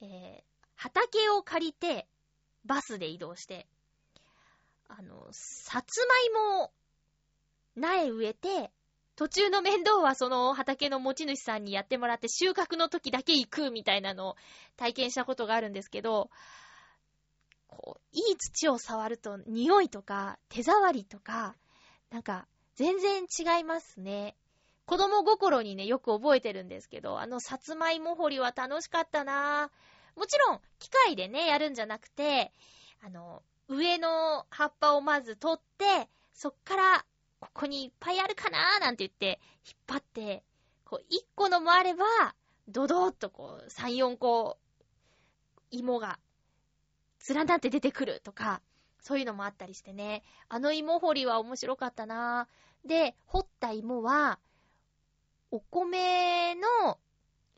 [0.00, 0.42] えー、
[0.76, 2.06] 畑を借りて、
[2.64, 3.66] バスで移動して、
[4.88, 6.70] あの、さつまいもを
[7.76, 8.70] 苗植えて、
[9.16, 14.36] 途中の面倒はその畑の持ち主さんにやってもらって収穫の時だけ行くみたいなのを
[14.76, 16.30] 体験したことがあるんですけど、
[17.76, 21.56] こう、いい土を触ると匂いとか手触りとか、
[22.10, 24.36] なんか全然違いますね。
[24.84, 30.18] 子供心にね、よく覚えてるんですけど、あのさつまいも掘りは楽しかったなぁ。
[30.18, 32.52] もちろん、機械でね、やるんじゃなくて、
[33.02, 37.06] あの、上の葉っぱをまず取って、そっから、
[37.40, 40.44] ここにいっぱいあるかなーなんて言って、引っ張って、
[40.84, 42.04] こう、一個のもあれば、
[42.68, 44.58] ドドーっとこう、三、四個、
[45.70, 46.18] 芋が、
[47.28, 48.62] 連なって出てくるとか、
[49.00, 50.22] そういうのもあったりしてね。
[50.48, 52.48] あの芋掘りは面白かったな
[52.84, 54.38] で、掘った芋は、
[55.50, 56.98] お米の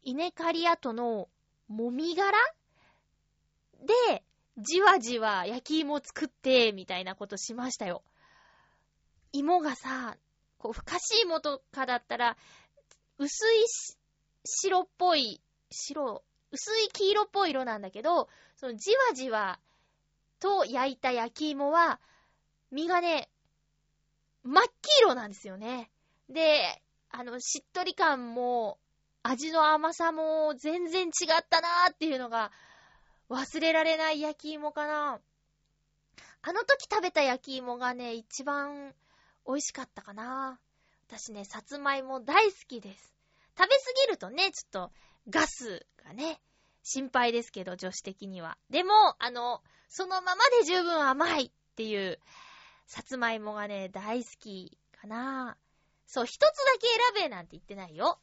[0.03, 1.29] 稲刈り跡の
[1.69, 2.37] もみ殻
[3.81, 4.25] で、
[4.59, 8.03] じわじわ焼き芋作って、みたいなことしましたよ。
[9.33, 10.17] 芋がさ、
[10.59, 12.37] こう、ふかし芋とかだったら、
[13.19, 13.65] 薄い
[14.45, 16.23] 白っぽい、白、
[16.53, 18.29] 薄い黄色っぽい色なんだけど、
[18.65, 19.61] そのじわじわ
[20.41, 22.01] と焼いた焼き芋は、
[22.71, 23.29] 身がね、
[24.43, 25.91] 真っ黄色なんですよね。
[26.31, 28.79] で、あの、しっとり感も、
[29.23, 32.53] 味の甘さも全然違ったなーっていうのが、
[33.29, 35.21] 忘れられない焼き芋かな。
[36.41, 38.95] あの時食べた焼き芋がね、一番
[39.47, 40.59] 美味しかったかな。
[41.07, 43.15] 私ね、さつまいも大好きです。
[43.59, 44.93] 食べすぎるとね、ちょっと
[45.29, 46.41] ガスがね、
[46.85, 48.57] 心配ですけど、女子的には。
[48.71, 52.21] でも、あの、そのままで十分甘いっていう、
[52.87, 55.57] さつまいもがね、大好きかな。
[56.07, 58.21] そう、一つだけ選べなんて言ってないよ。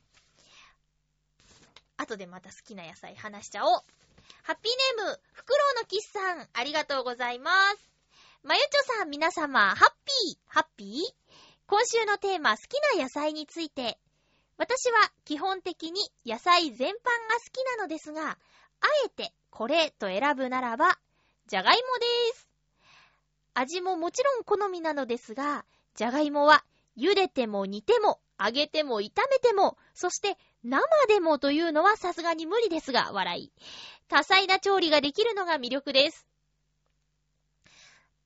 [1.98, 3.84] 後でまた好きな野菜話しちゃおう。
[4.44, 7.90] ハッピーネーム、フクロウのキスさん、ありがとうございます。
[8.44, 11.14] まゆちょさん、皆様、ハッピー、ハッピー？
[11.68, 14.00] 今週のテーマ、好きな野菜について。
[14.58, 16.96] 私は基本的に野菜全般が好
[17.52, 18.38] きなのですが、
[18.82, 21.00] あえてこれと選ぶならば、
[21.48, 22.48] じゃがいもです。
[23.54, 26.64] 味ももちろん好みなのですが、じゃがいもは
[26.98, 33.52] 茹でても煮ても揚げても炒めても、そして生でもというのはさすがに無理ですが、笑い。
[34.08, 36.28] 多彩な調理ができるのが魅力です。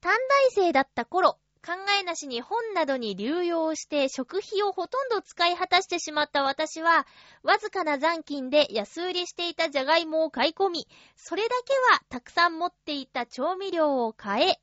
[0.02, 7.08] 短大生だった頃、考えなしに本などに流用して食費をほとんど使い果たしてしまった私は、
[7.42, 14.60] わずかな残金で安売りしていたじゃがいもを買い込み、それだけはたくさん持っていた調味料を変え、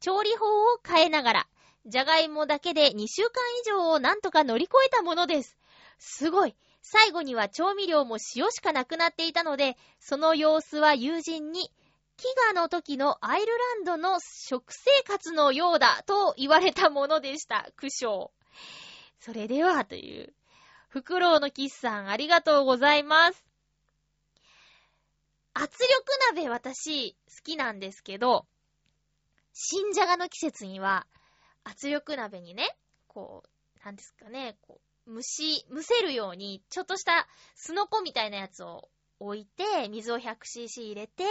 [0.00, 1.46] 調理法を変えながら、
[1.84, 3.32] じゃがいもだけで2週間
[3.62, 5.58] 以上をなんとか乗り越えたものです。
[5.98, 6.56] すごい。
[6.80, 11.70] 最後には調味料も塩しかなくなっていたので、その様子は友人に、
[12.18, 17.70] 飢餓の時のアイルランドの食生活のようだと言われたものでした。
[17.76, 18.30] 苦笑。
[19.20, 20.34] それでは、という。
[20.88, 23.44] フクロウのキスさん、ありがとうございます。
[25.52, 28.46] 圧力鍋私好きなんですけど、
[29.52, 31.06] 新じゃがの季節には、
[31.64, 32.76] 圧力鍋にね、
[33.08, 38.88] こう、なんですかね、こう、蒸し、蒸せるように、ちょっとしたすのこみたいなやつを
[39.18, 41.24] 置いて、水を 100cc 入れて、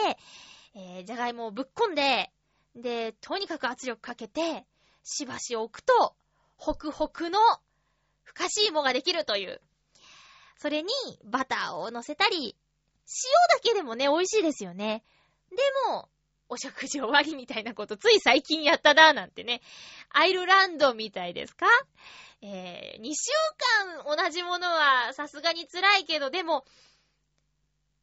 [0.76, 2.32] えー、じゃがいもをぶっこんで、
[2.76, 4.66] で、とにかく圧力かけて、
[5.04, 6.16] しばし置くと、
[6.58, 7.40] ホクホクの、
[8.24, 9.62] ふかし芋ができるという。
[10.58, 10.90] それに、
[11.24, 12.56] バターを乗せたり、
[13.08, 15.04] 塩だけでもね、美味しいですよね。
[15.50, 15.58] で
[15.88, 16.10] も、
[16.50, 19.62] お食事終わりみたいなこと、つい最近やったな、なんてね。
[20.10, 21.66] アイルランドみたいですか？
[22.42, 23.32] えー、2週
[24.04, 26.66] 間同じものはさすがに辛いけど、でも、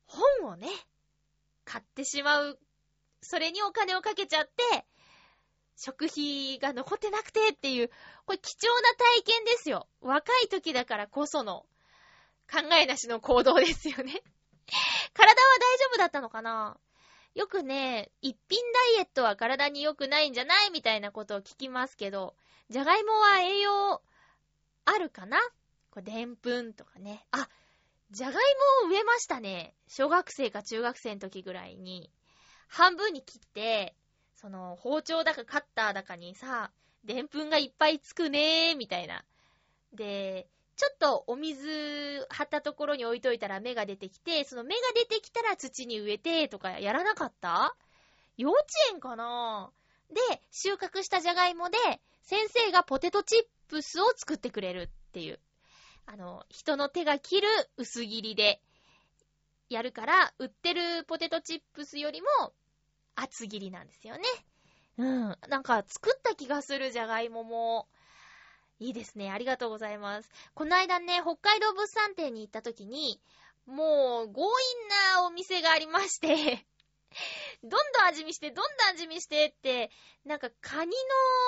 [0.07, 0.69] 本をね、
[1.65, 2.59] 買ってしまう。
[3.21, 4.85] それにお金をかけちゃって、
[5.77, 7.91] 食費が残ってなくてっていう、
[8.27, 9.89] これ貴重な体験ですよ。
[10.01, 11.67] 若い時だからこその
[12.51, 14.23] 考えなしの行動ですよね。
[15.15, 16.79] 体は大丈夫だったのかな？
[17.35, 22.37] よくね、一品ダイエットは体に良くないんじゃないみたいなことを聞きますけど、
[22.69, 24.03] じゃがいもは栄養
[24.85, 25.39] あるかな？
[25.91, 27.27] これ、でんぷんとかね。
[27.31, 27.49] あ、
[28.13, 28.35] じゃがい
[28.83, 29.75] もを植えましたね。
[29.89, 32.11] 小学生か中学生の時ぐらいに。
[32.69, 33.95] 半分に切って、
[34.35, 36.71] その、包丁だかカッターだかにさ、
[37.05, 39.25] でんぷんがいっぱいつくねー、みたいな。
[39.95, 40.47] で、
[40.77, 47.75] ちょっとお水張ったところに置いといたら芽が出てきて、その芽が出てきたら土に植えてとかやらなかった？
[48.37, 49.71] 幼稚園かな？
[50.11, 51.79] で、収穫したじゃがいもで、
[52.23, 55.41] 先生がポテトチップスを作ってくれるっていう。
[56.07, 58.61] あの、人の手が切る薄切りで
[59.69, 62.29] やるから、売ってるポテトチップスよりも
[63.15, 64.23] 厚切りなんですよね。
[64.99, 65.39] うん。
[65.49, 67.89] なんか作った気がするじゃがいもも。
[68.79, 69.31] いいですね。
[69.31, 70.31] ありがとうございます。
[70.55, 73.21] この間ね、北海道物産展に行った時に、
[73.65, 76.67] もう強引なお店がありまして、
[77.63, 79.91] どんどん味見して、どんどん味見してって、
[80.25, 80.91] なんかカニ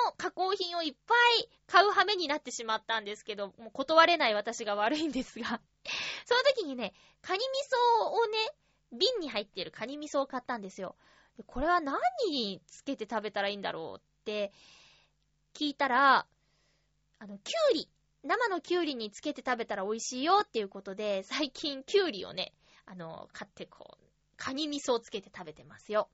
[0.06, 5.60] の加工品をいっぱい買う羽目になってしまったんですけど、もう断れない私が悪いんですが、
[6.26, 7.44] その時にね、カニ味
[8.02, 8.38] 噌をね、
[8.92, 10.96] 瓶に入っているカニ味噌を買ったんですよ。
[11.46, 11.98] これは何
[12.30, 14.52] につけて食べたらいいんだろうって
[15.52, 16.26] 聞いたら、
[17.18, 17.88] あの、キュウリ、
[18.22, 22.52] 生のキュウリにつけて食べたら美味しいよっていうことで、最近キュウリをね、
[22.86, 24.03] あの、買ってこう、
[24.36, 26.08] カニ味噌をつけて食べてますよ。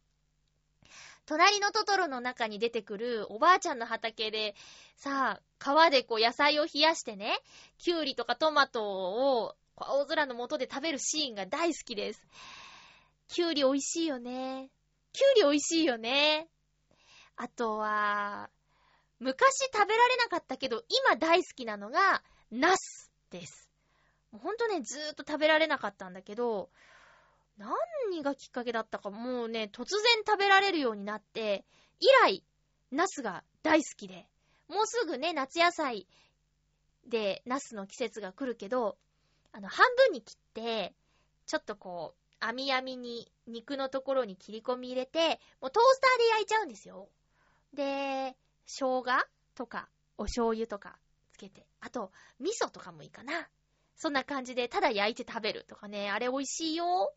[1.27, 4.55] 隣のトトロの中に出てくるおばあちゃんの畑で、
[4.97, 7.39] さあ、川でこう野菜を冷やしてね、
[7.79, 12.27] キュウリとかトマトを青空の下で食べるシーンが大好きです。
[13.29, 14.71] キュウリ美味しいよね。
[15.13, 16.49] キュウリ美味しいよね。
[17.37, 18.51] あとは、
[19.21, 23.69] 昔食べられなかったけど、今大好きなのが、ナスです。
[24.33, 26.71] ほんとね、ずーっと食べられなかったんだけど、
[27.61, 31.67] 何がきっかけだったか、もうね、突然食べられるようになって、
[32.01, 32.43] 以来、
[32.91, 34.27] ナスが大好きで、
[34.69, 36.07] もうすぐね、夏野菜
[37.07, 38.97] でナスの季節が来るけど、
[39.53, 40.95] あの、半分に切って、
[41.47, 47.11] ちょっとこう、網網に肉のところに切り込み入れて、もうトースターで焼いちゃうんですよ。
[47.75, 49.05] で、生姜
[49.55, 50.99] とか、お醤油とか
[51.33, 53.51] つけて、あと、味噌とかもいいかな。
[54.01, 57.13] そんな感じで、ただ焼いて食べるとかね、あれ美味しいよ。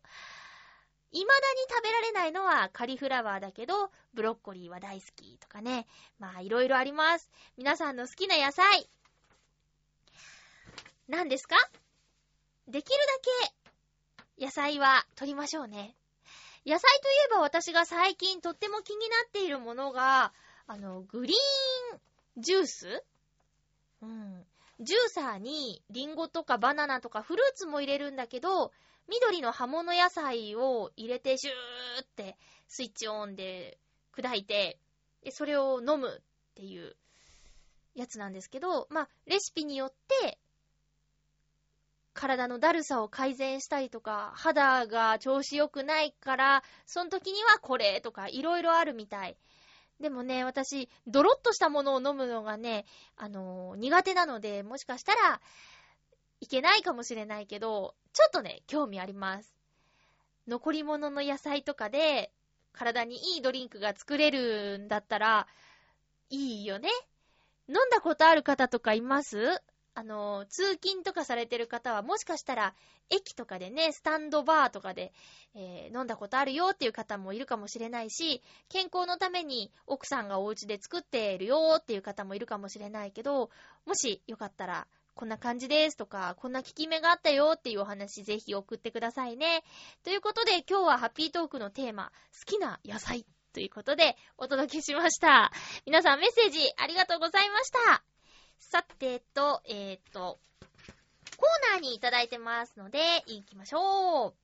[1.12, 5.86] 未だに食べられないのはカリフラワーだけど、ブロッコリーは大好きとかね。
[6.18, 7.30] まあ、いろいろあります。
[7.56, 8.86] 皆さんの好きな野菜。
[11.08, 11.56] 何ですか？
[12.68, 12.98] できる
[13.46, 13.50] だ
[14.36, 15.96] け野菜は取りましょうね。
[16.66, 20.34] 野菜といえば私が最近とっても気になっているものが、
[20.66, 23.04] あの、グリーンジュース？
[24.02, 24.46] うん。
[24.80, 28.72] ジューサーにリンゴとかバナナとかフルーツも入れるんだけど、
[29.08, 32.36] 緑の葉物野菜を入れてシューって
[32.68, 33.78] スイッチオンで
[34.16, 34.78] 砕いて、
[35.22, 36.20] で、それを飲むっ
[36.54, 36.96] ていう
[37.94, 40.38] やつなんですけど、まあ、レシピによって、
[42.12, 49.36] 体のだるさを改善したりとか、肌が調子良くないから、その時にはこれとか、いろいろあるみたい。
[50.04, 52.84] でもね、私、ドロッとしたものを飲むのがね、
[53.16, 55.40] あのー苦手なので、もしかしたら
[56.42, 59.56] いけないかもしれないけど、ちょっとね、興味あります。
[60.46, 62.30] 残り物の野菜とかで、
[62.74, 65.46] 体にいいドリンクが作れるんだったら、
[66.28, 66.90] いいよね。
[67.66, 69.62] 飲んだことある方とかいます？
[69.94, 72.74] あの、通勤とかされてる方は、もしかしたら、
[73.10, 75.12] 駅とかでね、スタンドバーとかで、
[75.54, 83.50] えー飲んだことあるよっていう方もいるかもしれないし、健康のために奥さんがお家で作っているよっていう方もいるかもしれないけど、
[83.86, 89.62] もしよかったら、こんな感じですとか、こんな効き目があったよっていうお話ぜひ送ってくださいね。
[90.02, 95.52] ということで、今日はハッピートークのテーマ、好きな野菜ということでお届けしました。
[95.86, 98.13] 皆さんメッセージありがとうございました。
[98.70, 100.38] さてと、えー、と、
[101.36, 104.34] コーナーにいただいてますので、行きましょう。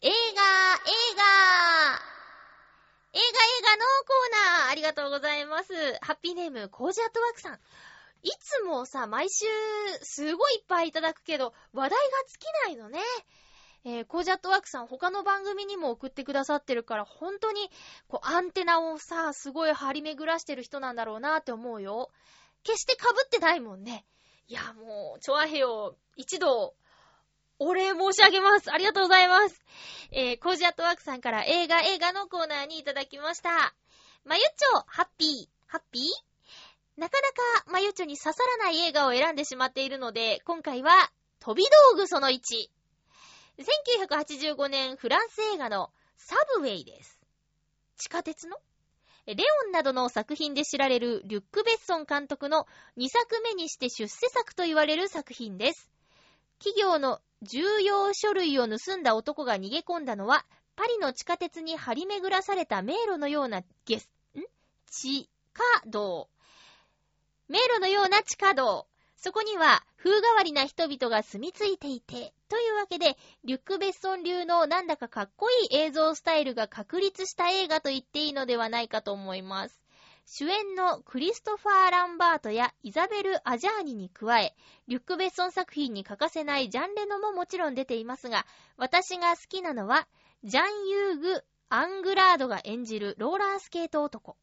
[0.00, 0.14] 映画、映
[1.16, 1.22] 画、
[3.12, 3.20] 映画映
[3.62, 5.72] 画のコーナー、ありがとうございます。
[6.00, 7.54] ハッピーネーム、コージアットワークさん。
[8.22, 9.46] いつもさ、毎週、
[10.02, 11.96] すごいいっぱいいただくけど、話題が
[12.28, 13.00] 尽きないのね。
[13.84, 17.70] えー、コージャットワークさん他の番組にも送ってくださってるから、本当に、
[18.08, 22.10] こう、アンテナをさ、すごい張り巡らしてる人なんだろうなって思うよ。
[22.68, 24.04] 決して被ってないもんね。
[24.46, 26.74] いや、もう、チョアヘヨ、一度、
[27.58, 28.70] お礼申し上げます。
[28.70, 29.64] ありがとうございます。
[30.12, 33.74] えー、コージアットワークさんから映画映画のコーナーにいただきました。
[34.24, 37.00] まゆっちょ、ハッピー、ハッピー？
[37.00, 41.10] なかなかまゆっちょに刺さらない映画を選んでしまっているので、今回は、
[41.40, 42.40] 飛び道具その1。
[43.58, 47.18] 1985年フランス映画のサブウェイです。
[47.96, 48.58] 地下鉄の？
[49.34, 52.66] レオンなどの作品で知られるリュック・ベッソン監督の
[52.96, 55.90] 2作目にして出世作と言われる作品です。
[56.58, 64.40] 企業の重要書類を盗んだ男が逃げ込んだのは、パリの地下鉄に張り巡らされた迷路のようなゲス、ん？
[64.90, 66.30] 地下道。
[67.48, 68.86] 迷路のような地下道。
[69.16, 79.80] そこには風変わりな人々が住み着いていて、というわけで、リュック・ベッソン流のなんだかかっこいい映像スタイルが確立した映画と言っていいのではないかと思います。
[80.24, 84.54] 主演のクリストファー・ランバートやイザベル・アジャーニに加え、
[84.86, 88.46] リュック・ベッソン作品に欠かせないジャンレノももちろん出ていますが、
[88.76, 90.06] 私が好きなのは、
[90.44, 94.36] ジャン・ユーグ・アングラードが演じるローラースケート男。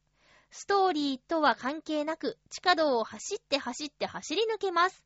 [0.51, 5.03] ストーリーとは関係なく、地下道を走って走って走り抜けます。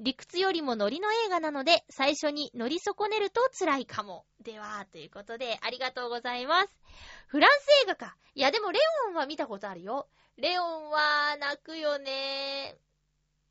[0.00, 4.24] 理屈よりもノリの映画なので、最初に乗り損ねると辛いかも。
[4.40, 6.68] では、ということで、ありがとうございます。
[7.26, 8.16] フランス映画か。
[8.34, 8.78] いや、でもレ
[9.08, 10.06] オンは見たことあるよ。
[10.36, 12.76] レオンは泣くよね。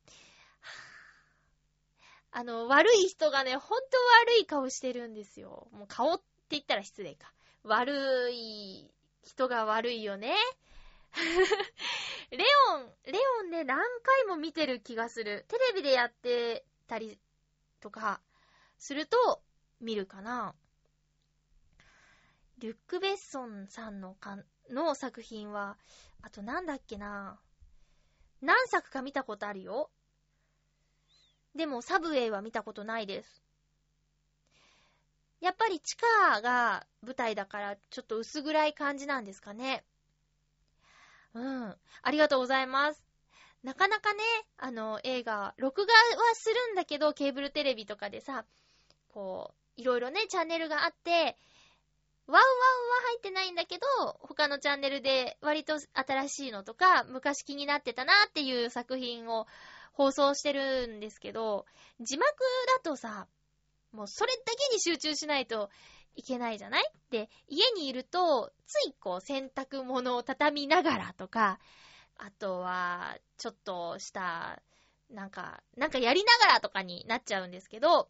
[2.32, 5.68] あの、悪い人がね、ほんと悪い顔してるんですよ。
[5.72, 7.30] もう顔って言ったら失礼か。
[7.62, 8.90] 悪い
[9.22, 10.34] 人が悪いよね。
[12.30, 15.44] レオン、レオンね、何回も見てる気がする。
[15.48, 17.18] テレビでやってたり
[17.80, 18.20] とか、
[18.78, 19.42] すると、
[19.80, 20.54] 見るかな。
[22.58, 24.38] リュック・ベッソンさんのか
[24.70, 25.78] の作品は、
[26.22, 27.38] あとなんだっけな。
[28.40, 29.90] 何作か見たことあるよ。
[31.54, 33.42] でも、サブウェイは見たことないです。
[35.40, 39.84] やっぱり地下が舞台だから、ちょっと薄暗い感じなんですかね。
[41.34, 41.76] うん。
[42.02, 43.04] ありがとうございます。
[43.62, 44.22] なかなかね、
[44.56, 48.44] あの、映画、録画はするんだけど、ケーブルテレビとかでさ、
[49.08, 51.36] こう、いろいろね、チャンネルがあって、
[52.26, 52.44] ワウワウは
[53.06, 53.86] 入ってないんだけど、
[54.20, 59.46] 他のチャンネルで割と新しいのとか、昔気になってたなっていう作品を
[59.92, 61.64] 放送してるんですけど、
[62.00, 62.28] 字幕
[62.76, 63.26] だとさ、
[63.92, 65.70] もうそれだけに集中しないと
[66.16, 66.92] いけないじゃない？
[67.10, 71.58] で、家にいると、ついこう洗濯物を畳みながらとか、
[72.16, 74.60] あとは、ちょっとした、
[75.10, 78.08] なんか、なんかやりながらとかになっちゃうんですけど、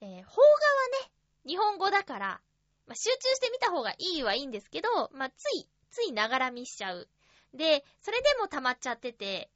[0.00, 0.24] えー、邦画は
[1.04, 1.10] ね、
[1.46, 2.40] 日本語だから、
[2.86, 7.08] まあ、集中してみた方がいいはいいんですけど、まあ、つい、ついながら見しちゃう。
[7.54, 9.50] で、それでも溜まっちゃってて、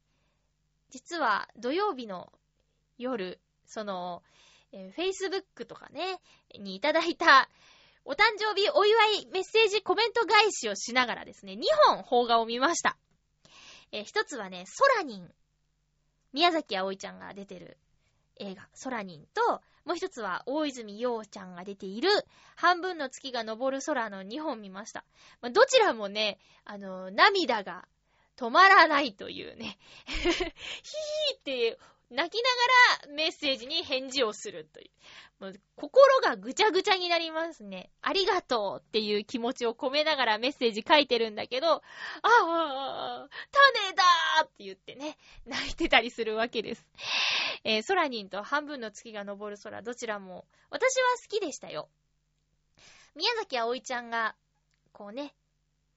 [0.89, 2.33] 実は土曜日の
[2.97, 4.23] 夜、その、
[4.73, 6.19] えー、Facebook とかね、
[6.59, 7.49] にいただいた、
[8.03, 12.97] お誕生日お祝いメッセージコメント返しをしながらですね、2本邦画を見ました。
[13.91, 15.31] えー、一つはね、ソラニン。
[16.33, 17.77] 宮崎葵ちゃんが出てる
[18.37, 22.09] 映画、ソラニンと、もう一つは大泉洋ちゃんが出ている、
[22.55, 25.03] 半分の月が昇る空の2本見ました。
[25.41, 27.87] まあ、どちらもね、あの、涙が
[28.37, 31.77] 止まらないというね、 ヒーって
[32.11, 34.89] 泣きながらメッセージに返事をするという。
[35.43, 37.89] もう心がぐちゃぐちゃになりますね。
[38.01, 41.81] ありがとうっていう気持ちを込めながらメッセージ書いてるんだけど、あ
[42.23, 46.85] あ、種だーって言ってね、泣いてたりするわけです。
[47.63, 51.89] えー、ソラニンと半分の月が昇る空、どちらも、私は好きでしたよ。
[53.15, 54.35] 宮崎葵ちゃんが、
[54.91, 55.33] こうね、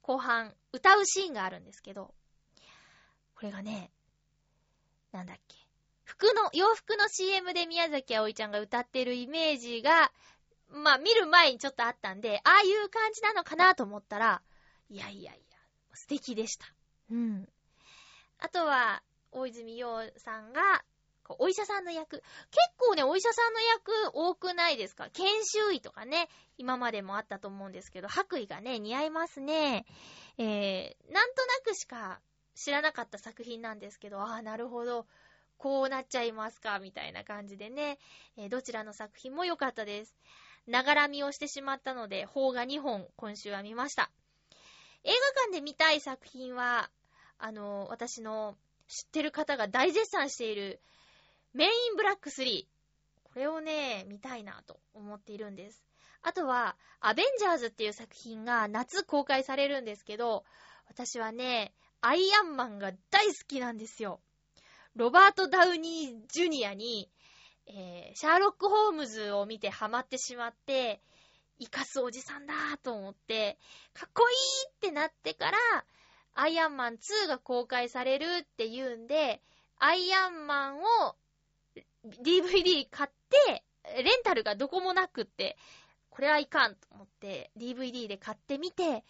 [0.00, 2.14] 後半、歌うシーンがあるんですけど、
[3.34, 3.90] これがね、
[5.12, 5.63] なんだっけ、
[6.16, 10.12] 服の、洋服の CM で宮崎葵ちゃんが歌ってるイメージが、
[10.70, 14.42] まあ見る前にちょっとあったんで、ああいう感じなのかなと思ったら、
[14.88, 15.58] いやいやいや、
[15.92, 16.66] 素敵でした。
[17.10, 17.48] うん。
[18.38, 19.02] あとは、
[19.32, 20.84] 大泉洋さんが、
[21.38, 22.18] お医者さんの役。
[22.18, 22.24] 結
[22.76, 25.08] 構ね、お医者さんの役多くないですか？
[25.10, 29.86] 研修医とかね、今までもあったと思うんですけど、白衣がね、似合いますね。
[30.36, 32.20] えー、なんとなくしか
[32.54, 35.06] 知らなかった作品なんですけど、ああ、なるほど。
[35.64, 37.98] こうなっちゃいますか、みたいな感じでね、
[38.36, 40.14] えーどちらの作品も良かったです。
[40.66, 44.10] ながら見をしてしまったので、邦画2本今週は見ました。
[45.04, 46.90] 映画館で見たい作品は、
[47.38, 48.58] あの、私の
[48.88, 50.82] 知ってる方が大絶賛している、
[51.54, 52.66] メインブラック3。
[53.22, 55.82] これをね、見たいなと思っているんです。
[56.20, 60.44] あとは、アベンジャーズっていう作品が夏公開されるんですけど、
[60.88, 64.20] 私はね、アイアンマンが大好きなんですよ。
[64.96, 67.10] ロバート・ダウニー・ジュニアに、
[67.66, 71.00] えーシャーロック・ホームズを見てハマってしまって、
[71.58, 73.58] 生かすおじさんだと思って、
[73.92, 74.36] かっこいい
[74.68, 75.58] ってなってから、
[76.34, 79.40] アイアンマン2が公開されるっていうんで、
[79.78, 81.16] アイアンマンを
[82.22, 83.10] DVD 買っ
[83.46, 83.64] て、
[84.02, 85.56] レンタルがどこもなくって、
[86.10, 89.04] これはいかんと思って、DVD で買ってみて、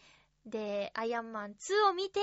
[0.46, 2.20] で、アイアンマン2を見て、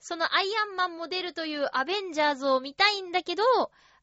[0.00, 3.42] そのアイアンマンも出るというアベンジャーズを見たいんだけど、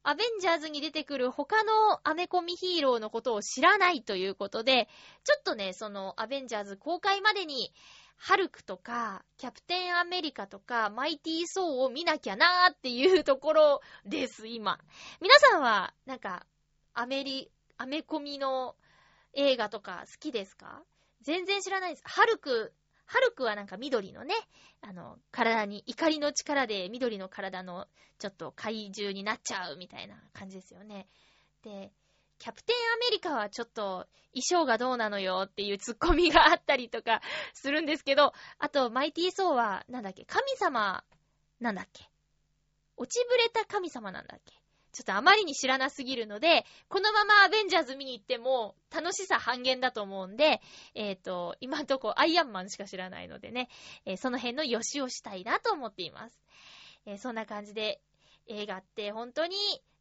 [0.03, 4.87] アベンジャーズに出てくる他のアメコミヒーローのことを知らないということで、
[5.23, 7.73] ちょっとね、そのアベンジャーズ公開までに、
[8.17, 14.79] ハルクとか、キャプテンアメリカとか、マイティー・ソーを見なきゃなーっていうところです、今。
[15.19, 16.45] 皆さんは、なんか、
[16.93, 18.75] アメリ、アメコミの
[19.33, 20.81] 映画とか好きですか？
[21.23, 22.03] 全然知らないです。
[22.05, 22.73] ハルク、
[23.05, 24.33] ハルクはなんか緑のね、
[24.81, 27.87] あの、体に、怒りの力で緑の体の
[28.19, 31.07] ちょっと怪獣になっちゃうみたいな感じですよね。
[31.63, 31.91] で、
[32.37, 37.21] キャプテンアメリカはちょっと衣装がどうなのよっていうツッコミがあったりとか
[37.53, 41.03] するんですけど、あと、マイティー・ソーは、なんだっけ、神様、
[41.59, 42.09] なんだっけ？
[42.97, 44.53] 落ちぶれた神様なんだっけ？
[44.95, 50.61] ちょっとあまりに知らなすぎるので、このままアベンジャーズ見に行っても楽しさ半減だと思うんで、
[50.95, 53.67] えっ、と、今んとこアイアンマンしか知らないのでね、
[54.05, 56.39] えーその辺の予習をしたいなと思っています。
[57.05, 57.99] えーそんな感じで、
[58.47, 59.57] 映画って本当に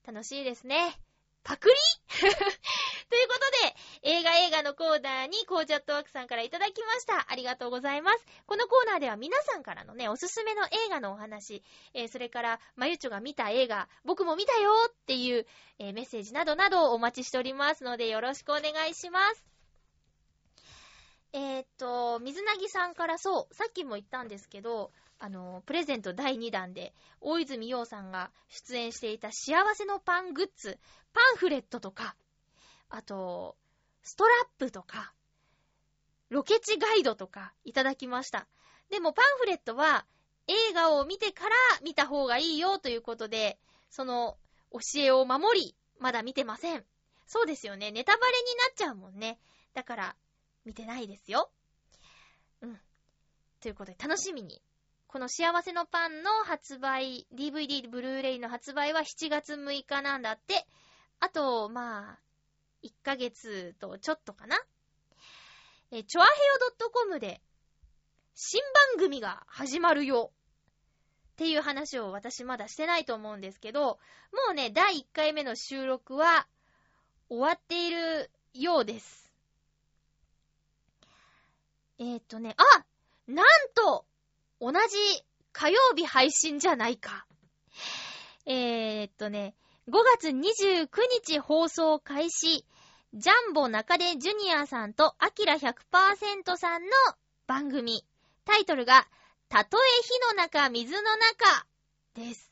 [0.06, 0.96] 楽しいですね。
[1.42, 1.74] パクリ
[2.20, 3.74] ということで、
[4.06, 7.26] 映画映画のコーナーにコージャットワークさんからいただきました。
[7.32, 8.26] ありがとうございます。
[8.46, 11.62] このコーナーでは皆さんからのね、おすすめの映画のお話、
[11.94, 15.46] えーそれから、まゆちょが見た映画、僕も見たよっていう、
[15.78, 19.44] えーメッセージなどなどお待ちしておりますので、よろしくお願いします。
[21.32, 26.92] えーっと、水なぎさんからそう、さっきも言ったんですけど、あの、プレゼント第2弾で、
[27.22, 30.78] 大泉洋さんが出演していた幸せのパングッズ、
[31.14, 32.14] パンフレットとか、
[32.90, 33.56] あと、
[34.04, 35.12] ストラップとか、
[36.28, 38.46] ロケ地ガイドとかいただきました。
[38.90, 40.06] でもパンフレットは
[40.46, 43.58] 映画を見てから見た方がいいよということで、
[43.90, 44.36] その
[44.70, 46.84] 教えを守り、まだ見てません。
[47.26, 47.90] そうですよね。
[47.90, 49.38] ネタバレになっちゃうもんね。
[49.72, 50.16] だから、
[50.64, 51.50] 見てないですよ。
[52.60, 52.80] うん。
[53.60, 54.62] ということで、楽しみに。
[55.06, 60.66] この幸せのパンの発売、DVD、ブルーレイの発売は7月6日なんだって。
[61.20, 62.18] あと、まあ、
[62.84, 64.56] 1ヶ月とちょっとかな。
[65.90, 67.40] えー、チョアヘヨ .com で、
[68.34, 68.60] 新
[68.96, 70.32] 番組が始まるよ。
[71.32, 73.98] っていう話を私まだしてないと思うんですけど、も
[74.50, 76.46] うね、第1回目の収録は
[77.28, 79.32] 終わっているようです。
[81.98, 82.84] えー、っとね、あ
[83.26, 84.04] なんと
[84.60, 87.26] 同じ火曜日配信じゃないか。
[88.46, 89.54] えー、っとね、
[89.88, 90.88] 5月29
[91.26, 92.64] 日放送開始、
[93.16, 96.88] ジャンボ中根ジュニアさんとアキラ100%さんの
[97.46, 98.04] 番組。
[98.44, 99.06] タイトルが、
[99.48, 101.64] たとえ火の中、水の中
[102.16, 102.50] です。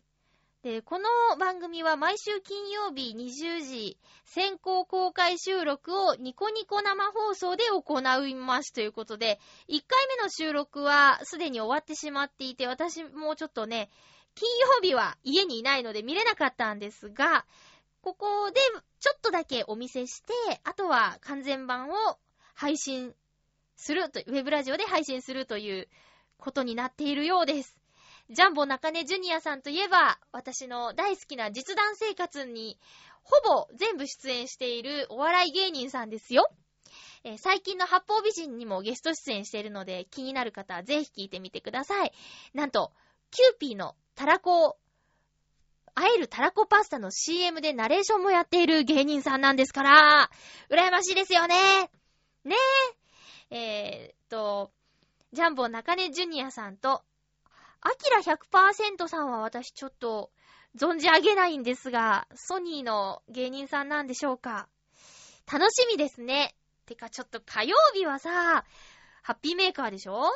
[0.62, 13.90] で、この番組は毎週金曜日20時、先行公開収録をニコニコ生放送で行いますということで、1回目の収録はすでに終わってしまっていて、私もちょっとね、
[14.36, 17.44] 金曜日は家にいないので見れなかったんですが、
[18.02, 18.60] ここで
[18.98, 20.32] ちょっとだけお見せして、
[20.64, 21.94] あとは完全版を
[22.54, 23.14] 配信
[23.76, 25.88] すると、ウェブラジオで配信するという
[26.36, 27.76] ことになっているようです。
[28.28, 32.76] ジャンボ中根ジュニアさんといえば、私の大好きな実弾生活に、
[33.22, 36.50] ほぼ全部出演しているお笑い芸人さんですよ。
[37.22, 42.12] えー最近の八方美人にもゲスト出演しているので、気になる方はぜひ聞いてみてください。
[42.52, 42.92] なんと、
[43.30, 44.76] キューピーのたらこ
[45.94, 50.30] 会えるたらこパスタの CM でナレーションもやっている芸人さんなんですから、
[50.70, 51.90] 羨ましいですよね。
[52.44, 52.56] ね
[53.50, 53.56] え。
[53.56, 54.70] えー、っと、
[55.32, 57.02] ジャンボ中根ジュニアさんと、
[57.80, 60.30] アキラ100%さんは私ちょっと
[60.76, 64.68] 存じ上げないんですが、ソニーの芸人さんなんでしょうか。
[65.52, 66.54] 楽しみですね。
[66.86, 68.64] てかちょっと火曜日はさ、
[69.22, 70.30] ハッピーメーカーでしょ？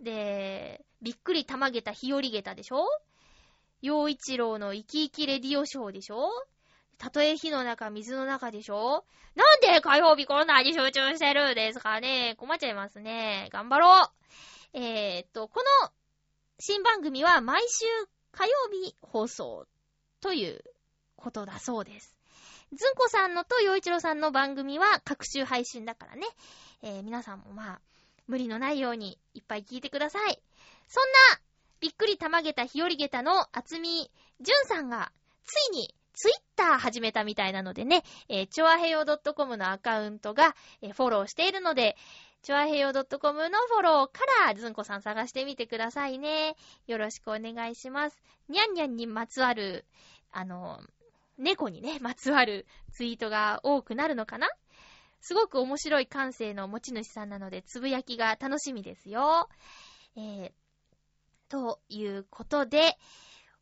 [0.00, 2.86] で、びっくりたまげた日和げたでしょ？
[3.82, 6.30] 陽一郎の生き生きレディオショーでしょ？
[6.98, 9.04] たとえ火の中、水の中でしょ？
[9.34, 12.36] なんで火曜日こんなに集中してるんですかね？
[12.38, 13.48] 困っちゃいますね。
[13.52, 14.10] 頑張ろう
[14.74, 15.90] えー、っと、この
[16.58, 17.84] 新番組は毎週
[18.30, 19.66] 火曜日放送
[20.20, 20.62] という
[21.16, 22.16] ことだそうです。
[22.72, 26.22] ずんこさんのと陽一郎さんの番組は各週配信だからね。
[26.82, 27.80] えー、皆さんもまあ、
[28.28, 30.40] 無理のないようにいっぱい聞いてください。
[30.88, 31.04] そん
[31.34, 31.40] な、
[31.82, 34.08] びっくりたまげた日和げたの厚み
[34.40, 35.10] じゅんさんが、
[35.44, 39.04] ついにツイッター始めたみたいなのでね、えー、ちょあへよ
[39.34, 41.96] .com のアカウントが、えー、フォローしているので、
[42.42, 46.54] ちょあへよ .com のフォローからずんこさん探してみてくださいね。
[46.86, 48.22] よろしくお願いします。
[48.48, 49.84] にゃんにゃんにまつわる、
[50.30, 50.78] あの、
[51.38, 54.46] 猫にね、まつわるツイートが多くなるのかな？
[55.20, 59.48] すごく面白い感性の持ち主さんなので、つぶやきが楽しみですよ。
[60.16, 60.52] えー、
[61.52, 62.96] ということで、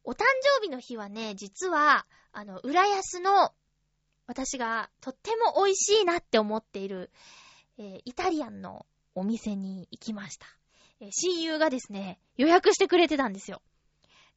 [0.04, 0.18] お誕
[0.60, 3.52] 生日の日はね、実は、あの、浦安の、
[4.28, 7.10] 私がとっても美味しいなって思っている、
[7.78, 8.86] えー、イタリアンの
[9.16, 10.46] お店に行きました。
[11.00, 13.60] えー、親友がですね、予約してくれてたんですよ。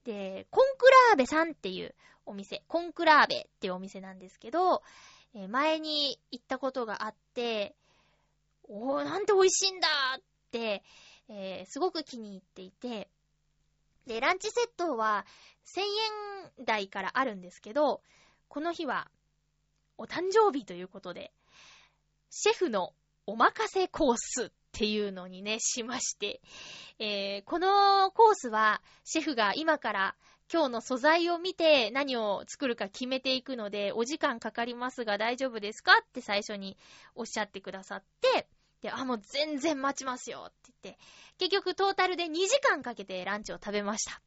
[0.04, 1.94] で、コンクラーベさんっていう
[2.26, 4.82] お店、コンクラーベっていうお店なんですけど、
[5.36, 7.76] えー、前に行ったことがあって、
[8.64, 9.88] おー、なんて美味しいんだ
[10.18, 10.84] って、
[11.30, 13.10] えー、すごく気に入っていて、
[14.08, 15.26] で、ランチセットは
[15.78, 15.82] 1000
[16.60, 18.02] 円台からあるんですけど、
[18.48, 19.10] この日は
[19.98, 21.32] お誕生日ということで、
[22.30, 22.94] シェフの
[23.26, 26.42] お任せコースっていうのにね、しまして、
[27.00, 30.16] えー、このコースはシェフが今から
[30.52, 36.78] 今日の素材を見て何を作るか決めていくので、お時間かかりますが大丈夫ですかって最初に
[37.16, 38.48] おっしゃってくださって、
[38.84, 41.00] で、あ、もう全然待ちますよって言って、
[41.40, 44.22] 結局トータルで2時間かけてランチを食べました。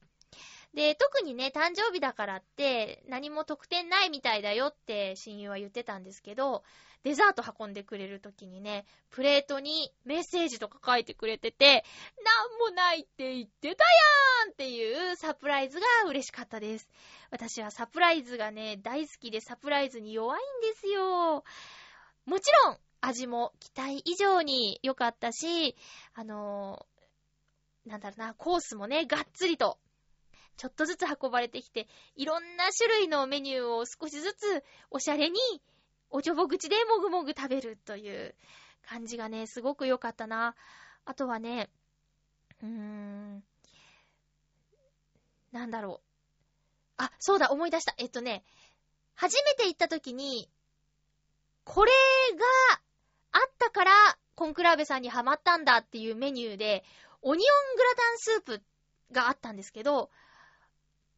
[0.74, 6.64] で、特にね、誕生日だからって何も特典ないみたいだよって親友は言ってたんですけど、
[7.04, 11.84] デザート運んでくれる時にね、プレートにメッセージとか書いてくれてて、
[12.24, 16.88] なんもないって言ってたやーんっていうサプライズが嬉しかったです。
[17.30, 21.44] 私はサプライズがね、大好きでサプライズに弱いんですよ。
[22.24, 25.76] もちろん、味も期待以上に良かったし、
[26.14, 29.78] あのー、なんだろうな、コースもね、がっつりと、
[30.56, 31.86] ちょっとずつ運ばれてきて、
[32.16, 35.38] いろんな種類のメニューを少しずつおしゃれに、
[36.10, 38.34] おちょぼ口でもぐもぐ食べるという
[38.82, 40.56] 感じがね、すごく良かったな。
[41.04, 41.70] あとはね、
[42.62, 43.44] うーん、
[45.52, 46.06] なんだろう。
[46.96, 47.94] あ、そうだ、思い出した。
[47.98, 48.42] えっとね、
[49.14, 50.50] 初めて行った時に、
[51.64, 51.92] これ
[52.72, 52.80] が
[53.36, 53.92] あったから、
[54.34, 56.84] コンクラーベさんにハマったんだっていうメニューで、
[57.22, 58.62] オニオングラタンスープ
[59.12, 60.10] があったんですけど、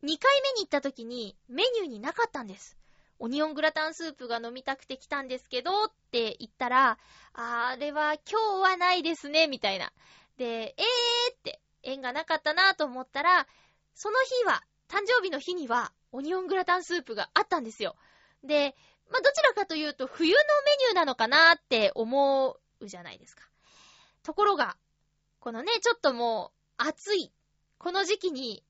[0.02, 2.76] 2回目に行った時にメニューになかったんです。
[3.20, 6.98] オニオングラタンスープが飲みたくて来たんですけどって言ったら、
[7.34, 9.92] あれは今日はないですね、みたいな。
[10.36, 13.48] で、えーって、縁がなかったなと思ったら、
[13.94, 17.96] その日は、誕生日の日には、オニオングラタンスープがあったんですよ。
[18.44, 18.76] で、
[19.10, 23.44] まあ、どちらかというと冬のメニューなのかなって思うじゃないですか。
[24.22, 24.76] ところが、
[25.40, 27.32] このね、ちょっともう暑い、
[27.78, 28.62] この時期に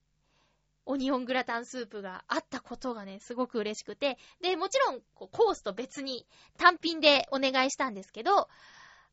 [0.86, 6.26] オニオングラタンスープがあったことがね、すごく嬉しくて、で、もちろん、コースと別に
[6.56, 8.48] 単品でお願いしたんですけど、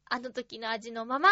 [0.05, 1.30] あの時の味のまま、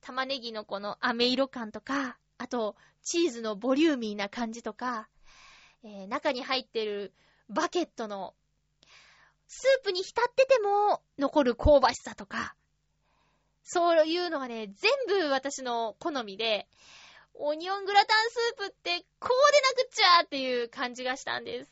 [0.00, 5.08] 玉ねぎのこの飴色感とか、あと、チーズのボリューミーな感じとか、
[5.82, 7.12] えー、中に入ってる
[7.48, 8.34] バケットの
[9.52, 12.54] スープに浸ってても残る香ばしさとか、
[13.64, 16.68] そういうのがね、全部私の好みで、
[17.34, 21.70] オニオングラタンスープってこうでなくっちゃっていう感じがしたんです。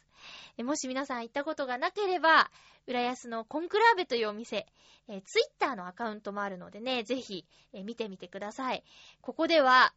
[0.65, 2.51] もし皆さん行ったことがなければ、
[2.89, 4.67] 浦安のコンクラーベというお店、
[5.07, 8.83] えー、ツイッターのアカウントもあるのでね、ぜひ、えー、見てみてください。
[9.21, 9.95] ここでは、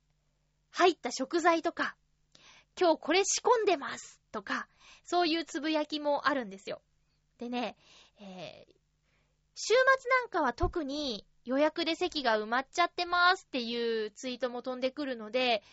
[0.70, 1.96] 入った食材とか、
[2.80, 4.68] 今日これ仕込んでますとか、
[5.04, 6.80] そういうつぶやきもあるんですよ。
[7.42, 7.76] でね、
[8.20, 8.74] えー、
[9.56, 15.64] 週末なんかは特に予約で席が埋まっちゃってますっていうツイートも飛んでくるので、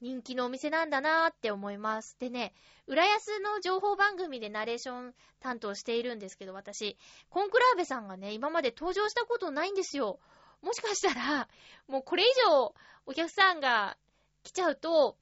[0.00, 2.16] 人気のお店なんだなーって思います。
[2.20, 2.54] でね、
[2.86, 6.96] 浦安の情報番組でナレーション担当しているんですけど、私、
[7.30, 10.20] コンクラーベさんがね、今まで登場したことないんですよ。
[10.62, 11.48] もしかしたら、
[11.88, 12.72] もうこれ以上
[13.06, 13.96] お客さんが
[14.44, 15.16] 来ちゃうと、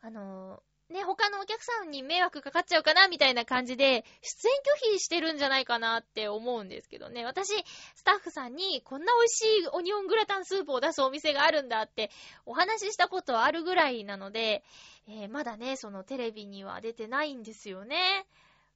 [0.00, 4.54] あのね、他のお客さんに迷惑かかっちゃうかなみたいな感じで、出演
[4.90, 7.26] 拒否してるんじゃないかなって思うんですけどね。
[7.26, 7.52] 私、
[7.94, 12.10] スタッフさんにこんな美味しいオニオングラタンスープを出すお店があるんだって
[12.46, 14.64] お話ししたことあるぐらいなので、
[15.08, 18.26] えーまだね、そのテレビには出てないんですよね。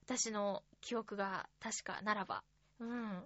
[0.04, 2.42] 私の記憶が確かならば。
[2.78, 3.22] うん。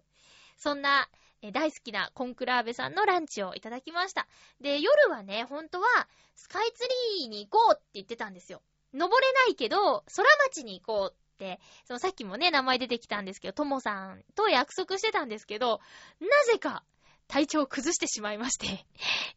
[0.57, 1.09] そんな、
[1.43, 4.29] え大好きなコンクラーベさんのランチをいただきました。
[4.61, 5.87] で、夜はね、本当は
[6.35, 8.63] スカイツリーに行こうって言ってたんですよ。
[8.97, 15.81] 登れないけど、空町に行こうって、そのさっきもね、名前出てきたんですけど、ともさんと約束してたんですけど、
[16.21, 16.83] なぜか
[17.29, 18.87] 体調を崩してしまいまして、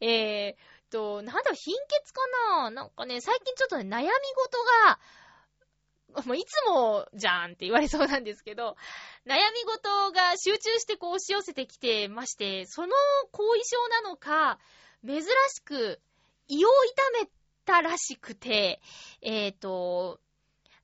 [0.00, 2.20] えーと、なんだろ、貧血か
[2.62, 2.70] な？
[2.70, 5.00] なんかね、最近ちょっとね、悩み事が、
[6.24, 8.76] もういつもじゃんって言われそうなんですけど、
[9.26, 12.92] 悩み事が集中してこう押し寄せてきてまして、その
[13.30, 14.58] 後遺症なのか、
[15.06, 16.00] 珍しく
[16.48, 17.30] 胃を痛め
[17.70, 18.80] たらしくて、
[19.22, 20.20] えーと、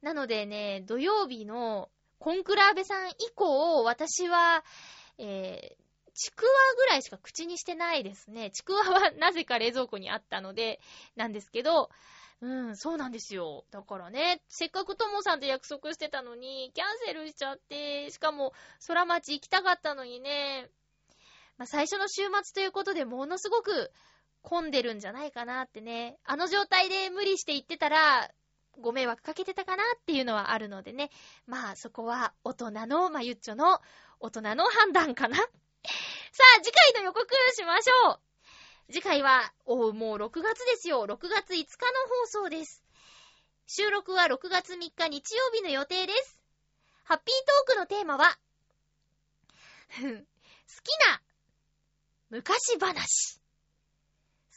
[0.03, 4.64] なのでね、土曜日のコンクラーベさん以降、私は、
[5.18, 8.51] えー、ちくわぐらいしか口にしてないですね。
[8.53, 10.80] ちくわはなぜか冷蔵庫にあったので、
[11.16, 11.91] なんですけど、
[12.41, 13.64] うん、そうなんですよ。
[13.72, 18.53] だからね、せっかくともさんと約束してたのに、キャンセルしちゃって、しかも、
[18.87, 20.70] 空町行きたかったのにね、
[21.59, 23.91] まあ、最初の週末ということでものすごく
[24.47, 26.18] 混んでるんじゃないかなってね。
[26.24, 28.30] あの状態で無理して行ってたら、
[28.80, 31.11] ご迷惑かけてたかなっていうのはあるのでね。
[31.47, 33.80] まあそこは大人の、まあゆっちょの
[34.20, 35.34] 大人の判断かな。
[35.42, 35.42] さ
[36.59, 37.26] あ、次回の予告
[37.57, 38.92] しましょう。
[38.92, 41.07] 次回は、おうもう6月ですよ。
[41.07, 41.66] 6月5日の
[42.20, 42.84] 放送です。
[43.66, 46.38] 収録は6月3日日曜日の予定です。
[47.03, 47.36] ハッピー
[47.66, 48.38] トークのテーマは、
[49.90, 51.20] 好きな
[52.30, 53.40] 昔話。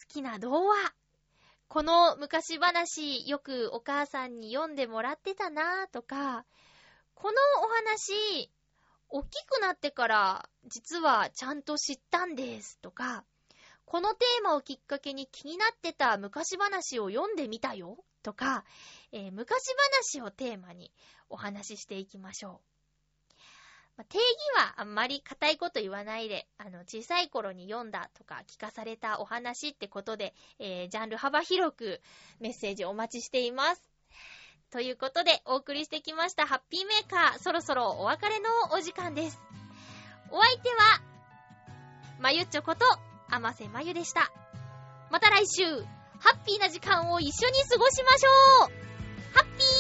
[0.10, 0.94] きな童話。
[1.68, 6.46] この昔話よくお母さんに読んでもらってたなぁとか、
[7.14, 8.52] このお話、
[9.08, 13.24] 大きくなってから実はちゃんと知ったんですとか、
[13.86, 18.66] このテーマをきっかけに気になってた昔話を読んでみたよとか、
[19.12, 19.64] えー昔
[20.12, 20.92] 話をテーマに
[21.30, 22.79] お話ししていきましょう。
[24.00, 24.24] まあ定義
[24.56, 32.00] はあんまり固いこと言わないで、あの、小さい頃に読んだとか聞かされたお話ってことで、えージャンル幅広く
[32.40, 33.84] メッセージお待ちしています。
[34.72, 39.42] ということで、お送りしてきましたハッピーメーカー、そろそろお別れのお時間です。
[40.32, 41.02] お相手は、
[42.22, 42.86] まゆっちょこと、
[43.30, 44.32] あませまゆでした。
[45.12, 48.30] また来週、ハッピーな時間を一緒に過ごしましょ
[48.68, 48.72] う
[49.34, 49.79] ハッピー